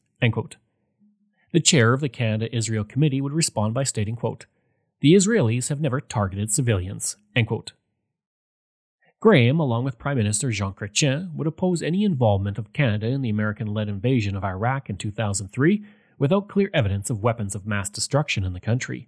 The 1.54 1.62
chair 1.62 1.94
of 1.94 2.02
the 2.02 2.10
Canada 2.10 2.54
Israel 2.54 2.84
Committee 2.84 3.22
would 3.22 3.32
respond 3.32 3.74
by 3.74 3.86
stating, 3.86 4.18
quote, 4.18 4.48
The 5.00 5.14
Israelis 5.14 5.70
have 5.70 5.80
never 5.80 6.02
targeted 6.02 6.52
civilians. 6.52 7.16
Graham, 9.22 9.60
along 9.60 9.84
with 9.84 10.00
Prime 10.00 10.18
Minister 10.18 10.50
Jean 10.50 10.74
Chrétien, 10.74 11.32
would 11.36 11.46
oppose 11.46 11.84
any 11.84 12.04
involvement 12.04 12.58
of 12.58 12.74
Canada 12.74 13.06
in 13.06 13.22
the 13.22 13.30
American 13.30 13.68
led 13.68 13.88
invasion 13.88 14.36
of 14.36 14.44
Iraq 14.44 14.90
in 14.90 14.98
2003 14.98 15.86
without 16.18 16.48
clear 16.48 16.72
evidence 16.74 17.12
of 17.12 17.22
weapons 17.22 17.54
of 17.54 17.68
mass 17.68 17.88
destruction 17.88 18.44
in 18.44 18.54
the 18.54 18.60
country. 18.60 19.08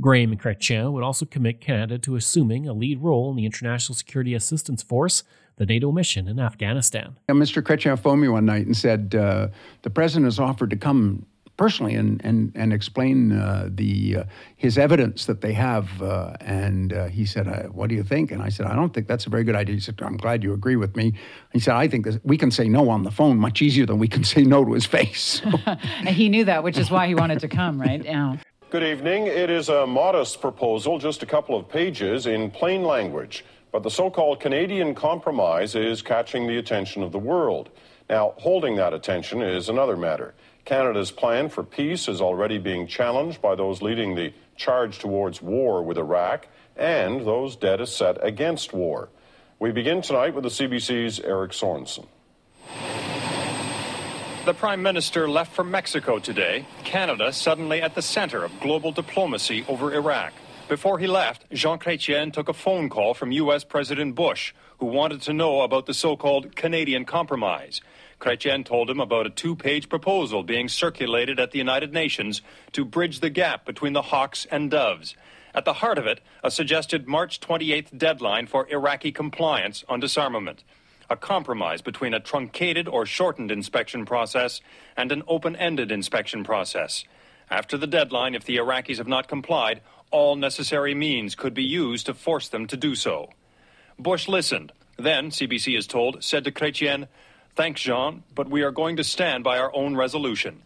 Graham 0.00 0.30
and 0.30 0.40
Chrétien 0.40 0.92
would 0.92 1.02
also 1.02 1.26
commit 1.26 1.60
Canada 1.60 1.98
to 1.98 2.14
assuming 2.14 2.68
a 2.68 2.72
lead 2.72 3.00
role 3.00 3.28
in 3.30 3.36
the 3.36 3.44
International 3.44 3.96
Security 3.96 4.34
Assistance 4.34 4.84
Force, 4.84 5.24
the 5.56 5.66
NATO 5.66 5.90
mission 5.90 6.28
in 6.28 6.38
Afghanistan. 6.38 7.18
Mr. 7.28 7.60
Chrétien 7.60 7.98
phoned 7.98 8.20
me 8.20 8.28
one 8.28 8.46
night 8.46 8.66
and 8.66 8.76
said, 8.76 9.16
uh, 9.16 9.48
The 9.82 9.90
president 9.90 10.26
has 10.26 10.38
offered 10.38 10.70
to 10.70 10.76
come 10.76 11.26
personally 11.56 11.94
and 11.94 12.20
and 12.24 12.52
and 12.54 12.72
explain 12.72 13.32
uh, 13.32 13.68
the 13.70 14.16
uh, 14.16 14.24
his 14.56 14.78
evidence 14.78 15.26
that 15.26 15.40
they 15.40 15.52
have. 15.52 16.02
Uh, 16.02 16.34
and 16.40 16.92
uh, 16.92 17.06
he 17.06 17.24
said, 17.24 17.46
uh, 17.48 17.64
"What 17.64 17.88
do 17.88 17.94
you 17.94 18.02
think?" 18.02 18.30
And 18.30 18.42
I 18.42 18.48
said, 18.48 18.66
"I 18.66 18.74
don't 18.74 18.92
think 18.92 19.06
that's 19.06 19.26
a 19.26 19.30
very 19.30 19.44
good 19.44 19.54
idea." 19.54 19.74
He 19.74 19.80
said, 19.80 20.00
"I'm 20.02 20.16
glad 20.16 20.42
you 20.42 20.52
agree 20.52 20.76
with 20.76 20.96
me." 20.96 21.14
He 21.52 21.60
said, 21.60 21.74
"I 21.74 21.88
think 21.88 22.06
we 22.22 22.36
can 22.36 22.50
say 22.50 22.68
no 22.68 22.88
on 22.90 23.02
the 23.02 23.10
phone 23.10 23.38
much 23.38 23.62
easier 23.62 23.86
than 23.86 23.98
we 23.98 24.08
can 24.08 24.24
say 24.24 24.42
no 24.42 24.64
to 24.64 24.72
his 24.72 24.86
face." 24.86 25.42
and 25.66 26.08
he 26.08 26.28
knew 26.28 26.44
that, 26.44 26.62
which 26.62 26.78
is 26.78 26.90
why 26.90 27.06
he 27.06 27.14
wanted 27.14 27.40
to 27.40 27.48
come, 27.48 27.80
right? 27.80 28.02
Yeah. 28.14 28.36
Good 28.70 28.82
evening. 28.82 29.26
It 29.26 29.50
is 29.50 29.68
a 29.68 29.86
modest 29.86 30.40
proposal, 30.40 30.98
just 30.98 31.22
a 31.22 31.26
couple 31.26 31.56
of 31.56 31.68
pages 31.68 32.26
in 32.26 32.50
plain 32.50 32.82
language. 32.82 33.44
But 33.72 33.82
the 33.82 33.90
so 33.90 34.10
called 34.10 34.40
Canadian 34.40 34.94
Compromise 34.94 35.74
is 35.74 36.02
catching 36.02 36.46
the 36.46 36.58
attention 36.58 37.02
of 37.02 37.10
the 37.10 37.18
world. 37.18 37.70
Now, 38.08 38.34
holding 38.36 38.76
that 38.76 38.92
attention 38.92 39.40
is 39.42 39.68
another 39.68 39.96
matter. 39.96 40.34
Canada's 40.64 41.10
plan 41.10 41.48
for 41.48 41.62
peace 41.62 42.08
is 42.08 42.20
already 42.20 42.58
being 42.58 42.86
challenged 42.86 43.40
by 43.40 43.54
those 43.54 43.82
leading 43.82 44.14
the 44.14 44.32
charge 44.56 44.98
towards 44.98 45.42
war 45.42 45.82
with 45.82 45.98
Iraq 45.98 46.46
and 46.76 47.26
those 47.26 47.56
dead 47.56 47.80
as 47.80 47.94
set 47.94 48.22
against 48.24 48.72
war. 48.72 49.08
We 49.58 49.72
begin 49.72 50.02
tonight 50.02 50.34
with 50.34 50.44
the 50.44 50.50
CBC's 50.50 51.20
Eric 51.20 51.52
Sorensen. 51.52 52.06
The 54.44 54.54
Prime 54.54 54.82
Minister 54.82 55.26
left 55.28 55.54
for 55.54 55.64
Mexico 55.64 56.18
today, 56.18 56.66
Canada 56.84 57.32
suddenly 57.32 57.80
at 57.80 57.94
the 57.94 58.02
center 58.02 58.44
of 58.44 58.60
global 58.60 58.92
diplomacy 58.92 59.64
over 59.68 59.94
Iraq. 59.94 60.34
Before 60.68 60.98
he 60.98 61.06
left, 61.06 61.50
Jean 61.52 61.78
Chrétien 61.78 62.32
took 62.32 62.48
a 62.48 62.54
phone 62.54 62.88
call 62.88 63.14
from 63.14 63.32
U.S. 63.32 63.64
President 63.64 64.14
Bush, 64.14 64.52
who 64.78 64.86
wanted 64.86 65.22
to 65.22 65.32
know 65.32 65.62
about 65.62 65.86
the 65.86 65.94
so 65.94 66.16
called 66.16 66.56
Canadian 66.56 67.04
Compromise. 67.04 67.80
Chrétien 68.24 68.64
told 68.64 68.88
him 68.88 69.00
about 69.00 69.26
a 69.26 69.30
two 69.30 69.54
page 69.54 69.90
proposal 69.90 70.42
being 70.42 70.66
circulated 70.66 71.38
at 71.38 71.50
the 71.50 71.58
United 71.58 71.92
Nations 71.92 72.40
to 72.72 72.82
bridge 72.82 73.20
the 73.20 73.28
gap 73.28 73.66
between 73.66 73.92
the 73.92 74.00
hawks 74.00 74.46
and 74.50 74.70
doves. 74.70 75.14
At 75.54 75.66
the 75.66 75.74
heart 75.74 75.98
of 75.98 76.06
it, 76.06 76.20
a 76.42 76.50
suggested 76.50 77.06
March 77.06 77.38
28th 77.38 77.96
deadline 77.98 78.46
for 78.46 78.66
Iraqi 78.70 79.12
compliance 79.12 79.84
on 79.88 80.00
disarmament 80.00 80.64
a 81.10 81.16
compromise 81.16 81.82
between 81.82 82.14
a 82.14 82.18
truncated 82.18 82.88
or 82.88 83.04
shortened 83.04 83.50
inspection 83.50 84.06
process 84.06 84.62
and 84.96 85.12
an 85.12 85.22
open 85.28 85.54
ended 85.54 85.92
inspection 85.92 86.42
process. 86.42 87.04
After 87.50 87.76
the 87.76 87.86
deadline, 87.86 88.34
if 88.34 88.44
the 88.44 88.56
Iraqis 88.56 88.96
have 88.96 89.06
not 89.06 89.28
complied, 89.28 89.82
all 90.10 90.34
necessary 90.34 90.94
means 90.94 91.34
could 91.34 91.52
be 91.52 91.62
used 91.62 92.06
to 92.06 92.14
force 92.14 92.48
them 92.48 92.66
to 92.68 92.76
do 92.78 92.94
so. 92.94 93.28
Bush 93.98 94.28
listened. 94.28 94.72
Then, 94.96 95.28
CBC 95.28 95.76
is 95.76 95.86
told, 95.86 96.24
said 96.24 96.44
to 96.44 96.52
Chrétien, 96.52 97.06
Thanks, 97.56 97.82
Jean, 97.82 98.24
but 98.34 98.50
we 98.50 98.62
are 98.62 98.72
going 98.72 98.96
to 98.96 99.04
stand 99.04 99.44
by 99.44 99.58
our 99.58 99.70
own 99.76 99.94
resolution. 99.94 100.60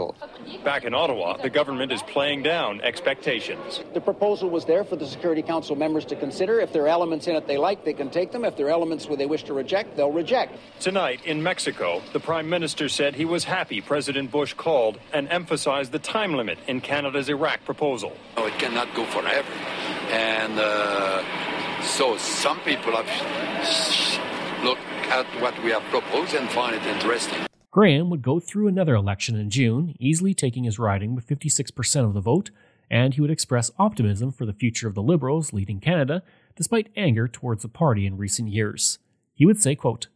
Back 0.64 0.84
in 0.84 0.94
Ottawa, 0.94 1.36
the 1.36 1.50
government 1.50 1.92
is 1.92 2.00
playing 2.02 2.44
down 2.44 2.80
expectations. 2.80 3.82
The 3.92 4.00
proposal 4.00 4.48
was 4.48 4.64
there 4.64 4.84
for 4.84 4.96
the 4.96 5.06
Security 5.06 5.42
Council 5.42 5.76
members 5.76 6.06
to 6.06 6.16
consider. 6.16 6.60
If 6.60 6.72
there 6.72 6.84
are 6.84 6.88
elements 6.88 7.26
in 7.26 7.36
it 7.36 7.46
they 7.46 7.58
like, 7.58 7.84
they 7.84 7.92
can 7.92 8.08
take 8.08 8.32
them. 8.32 8.42
If 8.42 8.56
there 8.56 8.68
are 8.68 8.70
elements 8.70 9.06
where 9.06 9.18
they 9.18 9.26
wish 9.26 9.42
to 9.44 9.52
reject, 9.52 9.96
they'll 9.96 10.10
reject. 10.10 10.56
Tonight 10.80 11.20
in 11.26 11.42
Mexico, 11.42 12.00
the 12.14 12.20
Prime 12.20 12.48
Minister 12.48 12.88
said 12.88 13.14
he 13.14 13.26
was 13.26 13.44
happy 13.44 13.82
President 13.82 14.30
Bush 14.30 14.54
called 14.54 14.98
and 15.12 15.28
emphasized 15.28 15.92
the 15.92 15.98
time 15.98 16.32
limit 16.32 16.58
in 16.68 16.80
Canada's 16.80 17.28
Iraq 17.28 17.66
proposal. 17.66 18.16
Oh, 18.38 18.46
it 18.46 18.58
cannot 18.58 18.94
go 18.94 19.04
forever. 19.04 19.52
And 20.08 20.58
uh, 20.58 21.82
so 21.82 22.16
some 22.16 22.58
people 22.60 22.96
have 22.96 24.64
looked 24.64 24.87
at 25.08 25.26
what 25.40 25.60
we 25.62 25.70
have 25.70 25.82
proposed 25.84 26.34
and 26.34 26.48
find 26.50 26.74
it 26.74 26.82
interesting. 26.86 27.46
Graham 27.70 28.10
would 28.10 28.22
go 28.22 28.40
through 28.40 28.68
another 28.68 28.94
election 28.94 29.36
in 29.36 29.50
June, 29.50 29.94
easily 29.98 30.34
taking 30.34 30.64
his 30.64 30.78
riding 30.78 31.14
with 31.14 31.26
56% 31.26 32.04
of 32.04 32.14
the 32.14 32.20
vote, 32.20 32.50
and 32.90 33.14
he 33.14 33.20
would 33.20 33.30
express 33.30 33.70
optimism 33.78 34.32
for 34.32 34.46
the 34.46 34.52
future 34.52 34.88
of 34.88 34.94
the 34.94 35.02
Liberals 35.02 35.52
leading 35.52 35.80
Canada, 35.80 36.22
despite 36.56 36.88
anger 36.96 37.28
towards 37.28 37.62
the 37.62 37.68
party 37.68 38.06
in 38.06 38.16
recent 38.16 38.48
years. 38.48 38.98
He 39.34 39.46
would 39.46 39.60
say, 39.60 39.74
quote, 39.74 40.08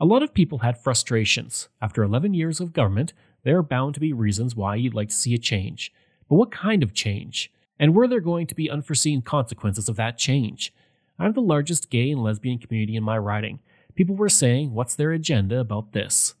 A 0.00 0.04
lot 0.04 0.22
of 0.22 0.34
people 0.34 0.58
had 0.58 0.82
frustrations. 0.82 1.68
After 1.80 2.02
11 2.02 2.34
years 2.34 2.60
of 2.60 2.72
government, 2.72 3.12
there 3.44 3.58
are 3.58 3.62
bound 3.62 3.94
to 3.94 4.00
be 4.00 4.12
reasons 4.12 4.56
why 4.56 4.76
you'd 4.76 4.94
like 4.94 5.10
to 5.10 5.14
see 5.14 5.34
a 5.34 5.38
change. 5.38 5.92
But 6.28 6.36
what 6.36 6.50
kind 6.50 6.82
of 6.82 6.94
change? 6.94 7.52
And 7.78 7.94
were 7.94 8.08
there 8.08 8.20
going 8.20 8.46
to 8.46 8.54
be 8.54 8.70
unforeseen 8.70 9.22
consequences 9.22 9.88
of 9.88 9.96
that 9.96 10.18
change? 10.18 10.72
I'm 11.18 11.32
the 11.32 11.40
largest 11.40 11.90
gay 11.90 12.10
and 12.10 12.22
lesbian 12.22 12.58
community 12.58 12.96
in 12.96 13.04
my 13.04 13.18
riding, 13.18 13.60
people 13.94 14.16
were 14.16 14.28
saying, 14.28 14.72
What's 14.74 14.94
their 14.94 15.12
agenda 15.12 15.58
about 15.58 15.92
this? 15.92 16.34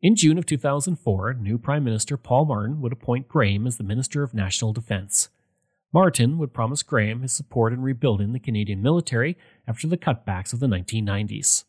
In 0.00 0.16
June 0.16 0.36
of 0.36 0.46
2004, 0.46 1.34
new 1.34 1.58
Prime 1.58 1.84
Minister 1.84 2.16
Paul 2.16 2.44
Martin 2.46 2.80
would 2.80 2.92
appoint 2.92 3.28
Graham 3.28 3.66
as 3.66 3.76
the 3.76 3.84
Minister 3.84 4.22
of 4.22 4.34
National 4.34 4.72
Defence. 4.72 5.28
Martin 5.92 6.38
would 6.38 6.54
promise 6.54 6.82
Graham 6.82 7.22
his 7.22 7.32
support 7.32 7.72
in 7.72 7.82
rebuilding 7.82 8.32
the 8.32 8.40
Canadian 8.40 8.82
military 8.82 9.36
after 9.68 9.86
the 9.86 9.98
cutbacks 9.98 10.52
of 10.52 10.58
the 10.58 10.66
1990s. 10.66 11.64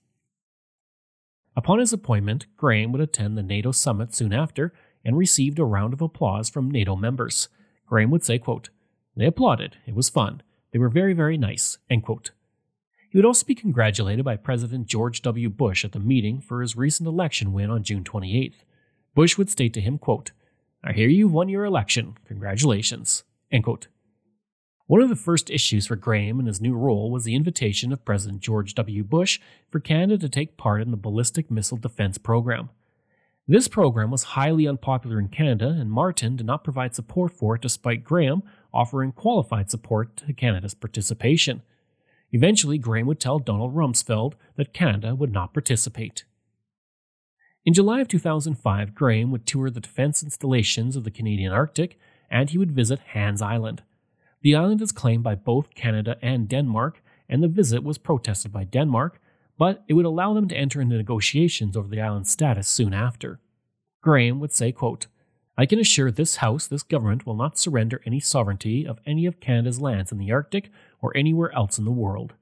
Upon 1.56 1.80
his 1.80 1.94
appointment, 1.94 2.48
Graham 2.58 2.92
would 2.92 3.02
attend 3.02 3.38
the 3.38 3.44
NATO 3.44 3.72
summit 3.72 4.16
soon 4.16 4.34
after 4.34 4.74
and 5.06 5.18
received 5.18 5.60
a 5.60 5.66
round 5.66 5.94
of 5.94 6.02
applause 6.02 6.50
from 6.50 6.72
NATO 6.72 6.96
members. 6.96 7.50
Graham 7.86 8.10
would 8.12 8.24
say, 8.24 8.40
quote, 8.40 8.70
They 9.16 9.26
applauded. 9.26 9.78
It 9.86 9.94
was 9.94 10.10
fun. 10.10 10.42
They 10.72 10.80
were 10.80 10.90
very, 10.90 11.14
very 11.14 11.38
nice. 11.38 11.78
End 11.90 12.04
quote. 12.04 12.32
He 13.14 13.20
would 13.20 13.28
also 13.28 13.46
be 13.46 13.54
congratulated 13.54 14.26
by 14.26 14.38
President 14.38 14.88
George 14.88 15.22
W. 15.22 15.48
Bush 15.48 15.86
at 15.86 15.92
the 15.92 16.00
meeting 16.00 16.42
for 16.42 16.62
his 16.64 16.76
recent 16.76 17.08
election 17.08 17.54
win 17.54 17.70
on 17.70 17.84
June 17.84 18.04
28th. 18.04 18.64
Bush 19.14 19.38
would 19.38 19.52
state 19.52 19.72
to 19.76 19.82
him, 19.82 20.00
quote, 20.00 20.32
I 20.84 20.94
hear 20.94 21.08
you 21.08 21.28
won 21.28 21.48
your 21.48 21.64
election. 21.64 22.18
Congratulations. 22.26 23.24
End 23.52 23.66
quote. 23.66 23.86
One 24.88 25.00
of 25.00 25.10
the 25.10 25.16
first 25.16 25.52
issues 25.52 25.86
for 25.86 25.96
Graham 25.96 26.40
in 26.40 26.48
his 26.48 26.60
new 26.60 26.74
role 26.74 27.12
was 27.12 27.24
the 27.24 27.36
invitation 27.36 27.94
of 27.94 28.04
President 28.04 28.42
George 28.42 28.74
W. 28.74 29.04
Bush 29.04 29.40
for 29.70 29.80
Canada 29.80 30.18
to 30.18 30.28
take 30.28 30.58
part 30.58 30.82
in 30.82 30.90
the 30.90 30.98
Ballistic 30.98 31.52
Missile 31.52 31.78
Defense 31.78 32.18
Program. 32.18 32.72
This 33.48 33.68
program 33.68 34.10
was 34.10 34.24
highly 34.24 34.68
unpopular 34.68 35.20
in 35.20 35.28
Canada, 35.28 35.68
and 35.68 35.92
Martin 35.92 36.36
did 36.36 36.48
not 36.48 36.64
provide 36.64 36.96
support 36.96 37.32
for 37.32 37.54
it 37.54 37.62
despite 37.62 38.04
Graham 38.04 38.42
offering 38.74 39.12
qualified 39.12 39.70
support 39.70 40.18
to 40.18 40.34
Canada's 40.34 40.74
participation. 40.74 41.62
Eventually, 42.34 42.80
Graham 42.80 43.08
would 43.08 43.20
tell 43.20 43.40
Donald 43.40 43.76
Rumsfeld 43.76 44.34
that 44.58 44.74
Canada 44.74 45.16
would 45.16 45.32
not 45.32 45.54
participate. 45.54 46.26
In 47.64 47.74
July 47.74 48.02
of 48.02 48.10
2005, 48.10 48.94
Graham 48.94 49.32
would 49.32 49.46
tour 49.46 49.70
the 49.70 49.80
defense 49.80 50.22
installations 50.22 50.98
of 50.98 51.06
the 51.06 51.12
Canadian 51.12 51.54
Arctic 51.54 51.98
and 52.30 52.50
he 52.50 52.58
would 52.58 52.72
visit 52.72 53.00
Hans 53.14 53.42
Island. 53.42 53.84
The 54.42 54.56
island 54.56 54.82
is 54.82 54.92
claimed 54.92 55.24
by 55.24 55.36
both 55.36 55.76
Canada 55.76 56.18
and 56.22 56.50
Denmark, 56.50 57.02
and 57.30 57.42
the 57.42 57.48
visit 57.48 57.84
was 57.84 58.00
protested 58.00 58.52
by 58.52 58.64
Denmark, 58.64 59.22
but 59.58 59.84
it 59.88 59.94
would 59.94 60.06
allow 60.06 60.34
them 60.34 60.48
to 60.50 60.58
enter 60.58 60.82
into 60.82 60.98
negotiations 60.98 61.78
over 61.78 61.88
the 61.88 62.02
island's 62.02 62.32
status 62.32 62.68
soon 62.68 62.94
after. 62.94 63.40
Graham 64.02 64.40
would 64.40 64.52
say, 64.52 64.72
quote, 64.72 65.06
I 65.56 65.68
can 65.68 65.80
assure 65.80 66.10
this 66.10 66.38
House 66.38 66.66
this 66.66 66.82
government 66.82 67.28
will 67.28 67.36
not 67.36 67.60
surrender 67.60 68.02
any 68.06 68.20
sovereignty 68.20 68.88
of 68.88 69.00
any 69.06 69.28
of 69.28 69.40
Canada's 69.40 69.80
lands 69.80 70.12
in 70.12 70.18
the 70.18 70.32
Arctic 70.32 70.72
or 71.04 71.16
anywhere 71.16 71.54
else 71.54 71.78
in 71.78 71.86
the 71.86 71.92
world. 71.92 72.34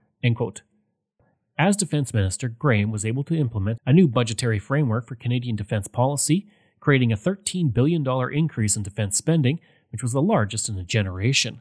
As 1.58 1.76
Defence 1.76 2.14
Minister, 2.14 2.48
Graham 2.48 2.92
was 2.92 3.06
able 3.06 3.24
to 3.26 3.36
implement 3.36 3.80
a 3.86 3.92
new 3.92 4.08
budgetary 4.08 4.60
framework 4.60 5.08
for 5.08 5.16
Canadian 5.16 5.56
defence 5.56 5.88
policy, 5.88 6.48
creating 6.80 7.12
a 7.12 7.18
$13 7.18 7.74
billion 7.74 8.08
increase 8.32 8.78
in 8.78 8.84
defence 8.84 9.18
spending, 9.18 9.60
which 9.92 10.02
was 10.02 10.14
the 10.14 10.22
largest 10.22 10.70
in 10.70 10.78
a 10.78 10.84
generation. 10.84 11.60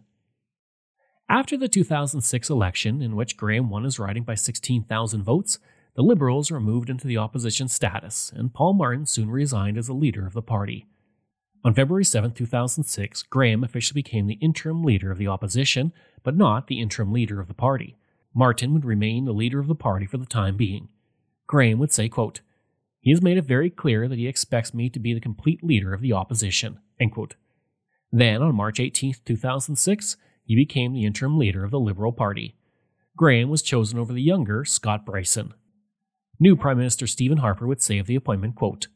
After 1.28 1.56
the 1.56 1.68
2006 1.68 2.50
election, 2.50 3.02
in 3.02 3.16
which 3.16 3.36
Graham 3.36 3.70
won 3.70 3.84
his 3.84 3.98
riding 3.98 4.24
by 4.24 4.34
16,000 4.34 5.22
votes, 5.22 5.58
the 5.94 6.02
Liberals 6.02 6.50
were 6.50 6.60
moved 6.60 6.88
into 6.88 7.06
the 7.06 7.18
opposition 7.18 7.68
status, 7.68 8.32
and 8.34 8.54
Paul 8.54 8.74
Martin 8.74 9.06
soon 9.06 9.30
resigned 9.30 9.76
as 9.76 9.86
the 9.86 9.92
leader 9.92 10.26
of 10.26 10.32
the 10.32 10.42
party. 10.42 10.86
On 11.62 11.74
February 11.74 12.04
7, 12.04 12.32
2006, 12.32 13.22
Graham 13.24 13.62
officially 13.62 14.02
became 14.02 14.26
the 14.26 14.38
interim 14.40 14.82
leader 14.82 15.10
of 15.10 15.18
the 15.18 15.28
opposition, 15.28 15.92
but 16.22 16.36
not 16.36 16.66
the 16.66 16.80
interim 16.80 17.12
leader 17.12 17.40
of 17.40 17.48
the 17.48 17.54
party. 17.54 17.96
Martin 18.34 18.72
would 18.72 18.84
remain 18.84 19.24
the 19.24 19.32
leader 19.32 19.58
of 19.58 19.66
the 19.66 19.74
party 19.74 20.06
for 20.06 20.18
the 20.18 20.26
time 20.26 20.56
being. 20.56 20.88
Graham 21.46 21.78
would 21.78 21.92
say, 21.92 22.08
quote, 22.08 22.40
He 23.00 23.10
has 23.10 23.22
made 23.22 23.36
it 23.36 23.44
very 23.44 23.70
clear 23.70 24.06
that 24.08 24.18
he 24.18 24.28
expects 24.28 24.72
me 24.72 24.88
to 24.90 25.00
be 25.00 25.12
the 25.12 25.20
complete 25.20 25.64
leader 25.64 25.92
of 25.92 26.00
the 26.00 26.12
opposition. 26.12 26.78
Then, 28.12 28.42
on 28.42 28.54
March 28.54 28.78
18, 28.78 29.14
2006, 29.24 30.16
he 30.44 30.54
became 30.54 30.92
the 30.92 31.04
interim 31.04 31.38
leader 31.38 31.64
of 31.64 31.70
the 31.70 31.80
Liberal 31.80 32.12
Party. 32.12 32.56
Graham 33.16 33.50
was 33.50 33.62
chosen 33.62 33.98
over 33.98 34.12
the 34.12 34.22
younger 34.22 34.64
Scott 34.64 35.04
Brison. 35.04 35.52
New 36.38 36.56
Prime 36.56 36.78
Minister 36.78 37.06
Stephen 37.06 37.38
Harper 37.38 37.66
would 37.66 37.82
say 37.82 37.98
of 37.98 38.06
the 38.06 38.14
appointment, 38.14 38.54
quote, 38.54 38.88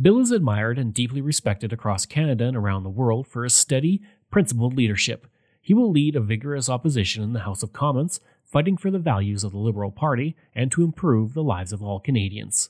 Bill 0.00 0.18
is 0.18 0.32
admired 0.32 0.76
and 0.78 0.92
deeply 0.92 1.20
respected 1.20 1.72
across 1.72 2.04
Canada 2.04 2.46
and 2.46 2.56
around 2.56 2.82
the 2.82 2.90
world 2.90 3.28
for 3.28 3.44
his 3.44 3.54
steady, 3.54 4.02
principled 4.30 4.76
leadership. 4.76 5.26
He 5.64 5.72
will 5.72 5.90
lead 5.90 6.14
a 6.14 6.20
vigorous 6.20 6.68
opposition 6.68 7.22
in 7.22 7.32
the 7.32 7.40
House 7.40 7.62
of 7.62 7.72
Commons, 7.72 8.20
fighting 8.42 8.76
for 8.76 8.90
the 8.90 8.98
values 8.98 9.44
of 9.44 9.52
the 9.52 9.58
Liberal 9.58 9.90
Party 9.90 10.36
and 10.54 10.70
to 10.70 10.84
improve 10.84 11.32
the 11.32 11.42
lives 11.42 11.72
of 11.72 11.82
all 11.82 12.00
Canadians. 12.00 12.68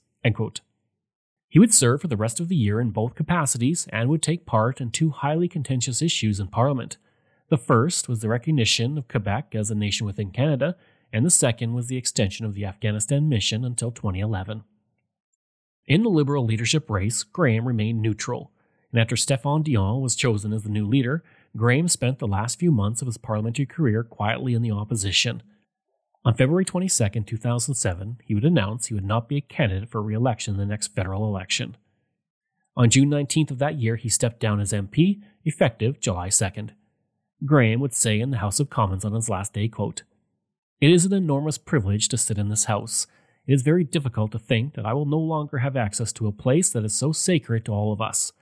He 1.48 1.58
would 1.58 1.74
serve 1.74 2.00
for 2.00 2.06
the 2.06 2.16
rest 2.16 2.38
of 2.38 2.46
the 2.46 2.54
year 2.54 2.80
in 2.80 2.92
both 2.92 3.16
capacities 3.16 3.88
and 3.90 4.08
would 4.08 4.22
take 4.22 4.46
part 4.46 4.80
in 4.80 4.92
two 4.92 5.10
highly 5.10 5.48
contentious 5.48 6.02
issues 6.02 6.38
in 6.38 6.46
Parliament. 6.46 6.96
The 7.48 7.58
first 7.58 8.08
was 8.08 8.20
the 8.20 8.28
recognition 8.28 8.96
of 8.96 9.08
Quebec 9.08 9.56
as 9.56 9.72
a 9.72 9.74
nation 9.74 10.06
within 10.06 10.30
Canada, 10.30 10.76
and 11.12 11.26
the 11.26 11.30
second 11.30 11.74
was 11.74 11.88
the 11.88 11.96
extension 11.96 12.46
of 12.46 12.54
the 12.54 12.64
Afghanistan 12.64 13.28
mission 13.28 13.64
until 13.64 13.90
2011. 13.90 14.62
In 15.86 16.04
the 16.04 16.10
Liberal 16.10 16.44
leadership 16.44 16.88
race, 16.88 17.24
Graham 17.24 17.66
remained 17.66 18.00
neutral. 18.00 18.52
And 18.92 19.00
after 19.00 19.16
Stephane 19.16 19.64
Dion 19.64 20.00
was 20.00 20.14
chosen 20.14 20.52
as 20.52 20.62
the 20.62 20.70
new 20.70 20.86
leader, 20.86 21.24
Graham 21.56 21.88
spent 21.88 22.18
the 22.18 22.26
last 22.26 22.58
few 22.58 22.72
months 22.72 23.00
of 23.00 23.06
his 23.06 23.16
parliamentary 23.16 23.66
career 23.66 24.02
quietly 24.02 24.54
in 24.54 24.62
the 24.62 24.72
opposition. 24.72 25.42
On 26.24 26.34
February 26.34 26.64
22, 26.64 27.20
2007, 27.20 28.18
he 28.24 28.34
would 28.34 28.44
announce 28.44 28.86
he 28.86 28.94
would 28.94 29.04
not 29.04 29.28
be 29.28 29.36
a 29.36 29.42
candidate 29.42 29.88
for 29.88 30.02
re 30.02 30.14
election 30.14 30.54
in 30.54 30.58
the 30.58 30.66
next 30.66 30.94
federal 30.94 31.26
election. 31.26 31.76
On 32.76 32.90
June 32.90 33.08
19th 33.08 33.52
of 33.52 33.58
that 33.58 33.76
year, 33.76 33.96
he 33.96 34.08
stepped 34.08 34.40
down 34.40 34.58
as 34.58 34.72
MP, 34.72 35.20
effective 35.44 36.00
July 36.00 36.28
2nd. 36.28 36.70
Graham 37.44 37.78
would 37.80 37.94
say 37.94 38.18
in 38.18 38.30
the 38.30 38.38
House 38.38 38.58
of 38.58 38.70
Commons 38.70 39.04
on 39.04 39.12
his 39.12 39.28
last 39.28 39.52
day, 39.52 39.68
quote, 39.68 40.02
It 40.80 40.90
is 40.90 41.04
an 41.04 41.12
enormous 41.12 41.58
privilege 41.58 42.08
to 42.08 42.16
sit 42.16 42.38
in 42.38 42.48
this 42.48 42.64
House. 42.64 43.06
It 43.46 43.52
is 43.52 43.62
very 43.62 43.84
difficult 43.84 44.32
to 44.32 44.38
think 44.38 44.74
that 44.74 44.86
I 44.86 44.94
will 44.94 45.04
no 45.04 45.18
longer 45.18 45.58
have 45.58 45.76
access 45.76 46.12
to 46.14 46.26
a 46.26 46.32
place 46.32 46.70
that 46.70 46.84
is 46.84 46.94
so 46.94 47.12
sacred 47.12 47.64
to 47.66 47.72
all 47.72 47.92
of 47.92 48.00
us. 48.00 48.32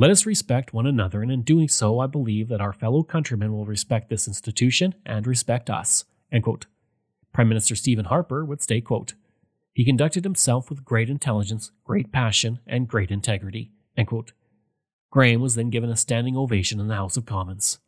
Let 0.00 0.12
us 0.12 0.26
respect 0.26 0.72
one 0.72 0.86
another, 0.86 1.22
and 1.22 1.32
in 1.32 1.42
doing 1.42 1.66
so, 1.66 1.98
I 1.98 2.06
believe 2.06 2.46
that 2.50 2.60
our 2.60 2.72
fellow 2.72 3.02
countrymen 3.02 3.52
will 3.52 3.66
respect 3.66 4.08
this 4.08 4.28
institution 4.28 4.94
and 5.04 5.26
respect 5.26 5.68
us. 5.68 6.04
Prime 7.32 7.48
Minister 7.48 7.74
Stephen 7.74 8.04
Harper 8.04 8.44
would 8.44 8.62
state, 8.62 8.84
quote, 8.84 9.14
He 9.72 9.84
conducted 9.84 10.22
himself 10.22 10.70
with 10.70 10.84
great 10.84 11.10
intelligence, 11.10 11.72
great 11.82 12.12
passion, 12.12 12.60
and 12.64 12.86
great 12.86 13.10
integrity. 13.10 13.72
Graham 15.10 15.40
was 15.40 15.56
then 15.56 15.68
given 15.68 15.90
a 15.90 15.96
standing 15.96 16.36
ovation 16.36 16.78
in 16.78 16.86
the 16.86 16.94
House 16.94 17.16
of 17.16 17.26
Commons. 17.26 17.80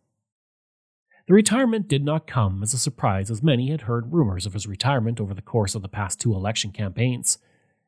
The 1.29 1.35
retirement 1.35 1.87
did 1.87 2.05
not 2.05 2.27
come 2.27 2.65
as 2.65 2.75
a 2.75 2.79
surprise, 2.79 3.31
as 3.31 3.41
many 3.41 3.71
had 3.71 3.83
heard 3.83 4.13
rumors 4.13 4.47
of 4.47 4.55
his 4.55 4.67
retirement 4.67 5.21
over 5.21 5.33
the 5.33 5.43
course 5.43 5.77
of 5.77 5.83
the 5.83 5.89
past 5.89 6.19
two 6.19 6.35
election 6.35 6.73
campaigns. 6.73 7.39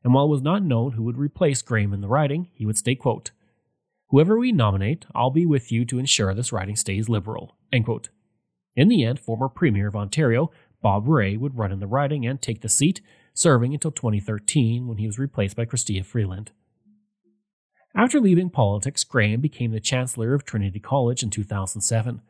And 0.04 0.14
while 0.14 0.26
it 0.26 0.30
was 0.30 0.42
not 0.42 0.62
known 0.62 0.92
who 0.92 1.02
would 1.02 1.18
replace 1.18 1.60
Graham 1.60 1.92
in 1.92 2.02
the 2.02 2.06
riding, 2.06 2.50
he 2.54 2.64
would 2.64 2.78
state, 2.78 3.00
quote, 3.00 3.32
Whoever 4.12 4.38
we 4.38 4.52
nominate, 4.52 5.06
I'll 5.14 5.30
be 5.30 5.46
with 5.46 5.72
you 5.72 5.86
to 5.86 5.98
ensure 5.98 6.34
this 6.34 6.52
riding 6.52 6.76
stays 6.76 7.08
liberal. 7.08 7.56
In 7.72 8.88
the 8.88 9.04
end, 9.04 9.18
former 9.18 9.48
Premier 9.48 9.88
of 9.88 9.96
Ontario, 9.96 10.50
Bob 10.82 11.08
Rae, 11.08 11.38
would 11.38 11.56
run 11.56 11.72
in 11.72 11.80
the 11.80 11.86
riding 11.86 12.26
and 12.26 12.40
take 12.40 12.60
the 12.60 12.68
seat, 12.68 13.00
serving 13.32 13.72
until 13.72 13.90
2013 13.90 14.86
when 14.86 14.98
he 14.98 15.06
was 15.06 15.18
replaced 15.18 15.56
by 15.56 15.64
Chrystia 15.64 16.04
Freeland. 16.04 16.50
After 17.96 18.20
leaving 18.20 18.50
politics, 18.50 19.02
Graham 19.02 19.40
became 19.40 19.72
the 19.72 19.80
Chancellor 19.80 20.34
of 20.34 20.44
Trinity 20.44 20.78
College 20.78 21.22
in 21.22 21.30
2007. 21.30 22.20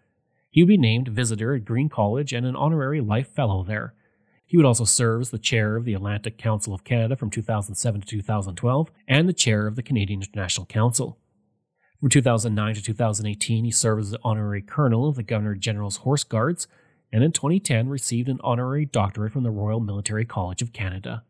He 0.51 0.63
would 0.63 0.69
be 0.69 0.77
named 0.77 1.09
visitor 1.09 1.53
at 1.53 1.65
Green 1.65 1.89
College 1.89 2.33
and 2.33 2.47
an 2.47 2.55
honorary 2.55 3.01
life 3.01 3.35
fellow 3.35 3.65
there. 3.65 3.95
He 4.47 4.57
would 4.57 4.67
also 4.67 4.85
serve 4.85 5.23
as 5.23 5.31
the 5.31 5.39
chair 5.39 5.75
of 5.75 5.85
the 5.85 5.95
Atlantic 5.95 6.39
Council 6.39 6.75
of 6.75 6.85
Canada 6.85 7.17
from 7.17 7.31
2007 7.31 8.03
to 8.03 8.07
2012 8.07 8.93
and 9.09 9.29
the 9.29 9.33
chair 9.33 9.67
of 9.67 9.75
the 9.75 9.83
Canadian 9.83 10.21
International 10.21 10.67
Council. 10.67 11.19
From 12.03 12.11
2009 12.11 12.75
to 12.75 12.83
2018, 12.83 13.65
he 13.65 13.71
served 13.71 14.03
as 14.03 14.11
the 14.11 14.19
honorary 14.25 14.61
colonel 14.61 15.09
of 15.09 15.15
the 15.15 15.23
Governor 15.23 15.55
General's 15.55 15.99
Horse 15.99 16.25
Guards, 16.25 16.67
and 17.13 17.23
in 17.23 17.31
2010 17.31 17.89
received 17.89 18.29
an 18.29 18.41
honorary 18.43 18.85
doctorate 18.85 19.33
from 19.33 19.45
the 19.45 19.53
Royal 19.53 19.79
Military 19.79 20.25
College 20.25 20.63
of 20.63 20.73
Canada. 20.73 21.23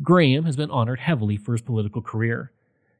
Graham 0.00 0.44
has 0.44 0.54
been 0.54 0.70
honored 0.70 1.00
heavily 1.00 1.36
for 1.36 1.50
his 1.50 1.60
political 1.60 2.00
career. 2.00 2.52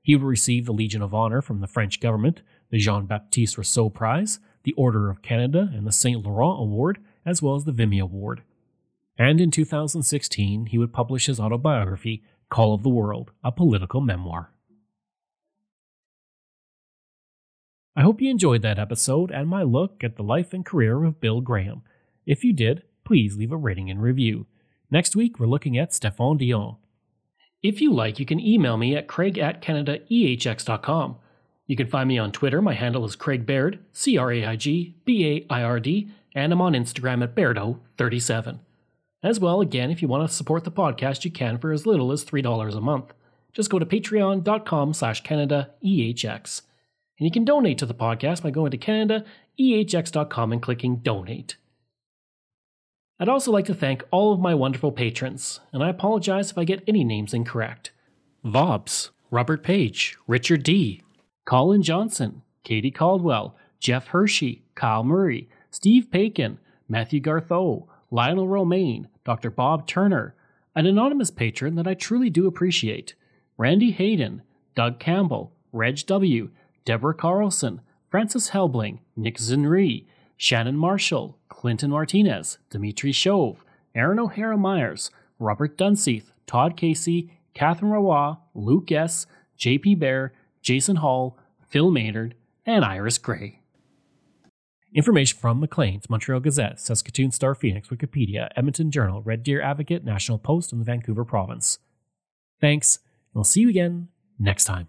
He 0.03 0.17
would 0.17 0.27
receive 0.27 0.67
the 0.67 0.73
Legion 0.73 1.01
of 1.01 1.15
Honor 1.15 1.41
from 1.41 1.61
the 1.61 1.69
French 1.69 2.01
government, 2.01 2.43
the 2.71 2.79
Jean 2.79 3.07
Baptiste 3.07 3.57
Rousseau 3.57 3.89
Prize, 3.89 4.41
the 4.65 4.73
Order 4.73 5.11
of 5.11 5.23
Canada, 5.23 5.71
and 5.73 5.87
the 5.87 5.93
St. 5.93 6.27
Laurent 6.27 6.61
Award, 6.61 6.99
as 7.25 7.41
well 7.41 7.55
as 7.55 7.67
the 7.67 7.73
Vimy 7.73 8.01
Award. 8.01 8.43
And 9.17 9.41
in 9.41 9.53
2016, 9.53 10.67
he 10.67 10.79
would 10.79 10.93
publish 10.93 11.27
his 11.27 11.39
autobiography, 11.39 12.25
Call 12.51 12.75
of 12.75 12.83
the 12.83 12.89
World, 12.89 13.31
a 13.45 13.53
political 13.53 14.01
memoir. 14.01 14.51
I 17.99 18.03
hope 18.03 18.21
you 18.21 18.31
enjoyed 18.31 18.63
that 18.63 18.79
episode 18.79 19.33
and 19.33 19.49
my 19.49 19.65
look 19.65 20.05
at 20.05 20.15
the 20.15 20.23
life 20.23 20.53
and 20.53 20.65
career 20.65 21.03
of 21.03 21.21
Bill 21.21 21.41
Graham. 21.41 21.83
If 22.27 22.45
you 22.45 22.53
did, 22.53 22.85
please 23.03 23.37
leave 23.37 23.51
a 23.51 23.57
rating 23.57 23.91
and 23.91 24.01
review. 24.01 24.47
Next 24.89 25.17
week, 25.17 25.41
we're 25.41 25.49
looking 25.49 25.77
at 25.77 25.93
Stephane 25.93 26.37
Dion. 26.37 26.77
If 27.61 27.81
you 27.81 27.93
like, 27.93 28.21
you 28.21 28.25
can 28.25 28.39
email 28.39 28.77
me 28.77 28.95
at 28.95 29.09
craig 29.09 29.37
at 29.37 29.61
canadaehx.com. 29.61 31.17
You 31.67 31.75
can 31.75 31.89
find 31.89 32.07
me 32.07 32.19
on 32.19 32.31
Twitter. 32.31 32.63
My 32.63 32.75
handle 32.75 33.05
is 33.05 33.17
Craig 33.17 33.45
Baird, 33.45 33.81
C 33.93 34.17
R 34.17 34.31
A 34.31 34.47
I 34.47 34.55
G 34.55 34.95
B 35.05 35.27
A 35.27 35.53
I 35.53 35.65
R 35.65 35.81
D, 35.81 36.09
and 36.37 36.53
I'm 36.53 36.61
on 36.61 36.75
Instagram 36.75 37.25
at 37.25 37.35
Bairdo37. 37.35 38.61
As 39.25 39.41
well, 39.41 39.61
again, 39.61 39.91
if 39.91 40.03
you 40.03 40.07
want 40.07 40.31
to 40.31 40.33
support 40.33 40.63
the 40.63 40.71
podcast, 40.71 41.25
you 41.25 41.33
can 41.33 41.59
for 41.59 41.73
as 41.73 41.85
little 41.85 42.13
as 42.13 42.25
$3 42.25 42.77
a 42.77 42.81
month. 42.81 43.13
Just 43.53 43.71
go 43.71 43.81
to 43.81 43.85
patreon.com 43.85 44.95
slash 44.95 45.25
CanadaEHX. 45.25 46.63
And 47.19 47.27
you 47.27 47.31
can 47.31 47.45
donate 47.45 47.79
to 47.79 47.87
the 47.87 47.95
podcast 47.95 48.43
by 48.43 48.51
going 48.51 48.71
to 48.71 48.79
CanadaEHX.com 48.79 50.53
and 50.53 50.63
clicking 50.63 50.97
Donate. 50.97 51.57
I'd 53.21 53.29
also 53.29 53.51
like 53.51 53.65
to 53.65 53.75
thank 53.75 54.05
all 54.13 54.33
of 54.33 54.39
my 54.39 54.55
wonderful 54.55 54.93
patrons, 54.93 55.59
and 55.73 55.83
I 55.83 55.89
apologize 55.89 56.53
if 56.53 56.59
I 56.59 56.65
get 56.65 56.85
any 56.87 57.03
names 57.03 57.35
incorrect. 57.35 57.91
Vobs, 58.45 59.11
Robert 59.33 59.65
Page, 59.65 60.17
Richard 60.29 60.63
D., 60.63 61.03
Colin 61.45 61.83
Johnson, 61.83 62.43
Katie 62.63 62.93
Caldwell, 62.93 63.57
Jeff 63.81 64.09
Hershey, 64.09 64.63
Kyle 64.77 65.03
Murray, 65.03 65.49
Steve 65.71 66.09
Paikin, 66.13 66.59
Matthew 66.89 67.21
Gartho, 67.21 67.87
Lionel 68.13 68.47
Romaine, 68.47 69.09
Dr. 69.25 69.51
Bob 69.51 69.87
Turner, 69.87 70.35
an 70.77 70.87
anonymous 70.87 71.31
patron 71.33 71.75
that 71.75 71.89
I 71.89 71.95
truly 71.95 72.31
do 72.31 72.47
appreciate, 72.47 73.15
Randy 73.57 73.91
Hayden, 73.91 74.43
Doug 74.77 75.01
Campbell, 75.01 75.53
Reg 75.73 76.07
W., 76.07 76.51
Deborah 76.89 77.13
Carlson, 77.13 77.83
Francis 78.09 78.49
Helbling, 78.49 79.01
Nick 79.15 79.37
Zinri, 79.37 80.07
Shannon 80.39 80.79
Marshall, 80.79 81.39
Clinton 81.51 81.91
Martinez, 81.91 82.57
Dimitri 82.71 83.13
Shove, 83.13 83.63
Aaron 83.95 84.19
O'Hara 84.19 84.57
Myers, 84.57 85.11
Robert 85.39 85.77
Dunseith, 85.77 86.33
Todd 86.47 86.79
Casey, 86.79 87.31
Catherine 87.53 87.93
Rawa, 87.93 88.39
Luke 88.55 88.91
S., 88.91 89.27
JP 89.59 89.99
Bear, 89.99 90.33
Jason 90.63 90.97
Hall, 90.97 91.37
Phil 91.69 91.91
Maynard, 91.91 92.35
and 92.65 92.87
Iris 92.87 93.19
Gray. 93.19 93.61
Information 94.95 95.39
from 95.39 95.61
Maclean's, 95.61 96.09
Montreal 96.09 96.41
Gazette, 96.41 96.81
Saskatoon 96.81 97.33
Star 97.33 97.55
Phoenix, 97.55 97.89
Wikipedia, 97.89 98.49
Edmonton 98.57 98.91
Journal, 98.91 99.21
Red 99.21 99.43
Deer 99.43 99.61
Advocate, 99.61 100.07
National 100.07 100.39
Post, 100.39 100.73
and 100.73 100.81
the 100.81 100.87
Vancouver 100.87 101.27
Province. 101.27 101.81
Thanks, 102.63 102.97
and 102.97 103.35
we'll 103.35 103.45
see 103.45 103.61
you 103.61 103.69
again 103.69 104.09
next 104.39 104.65
time. 104.65 104.89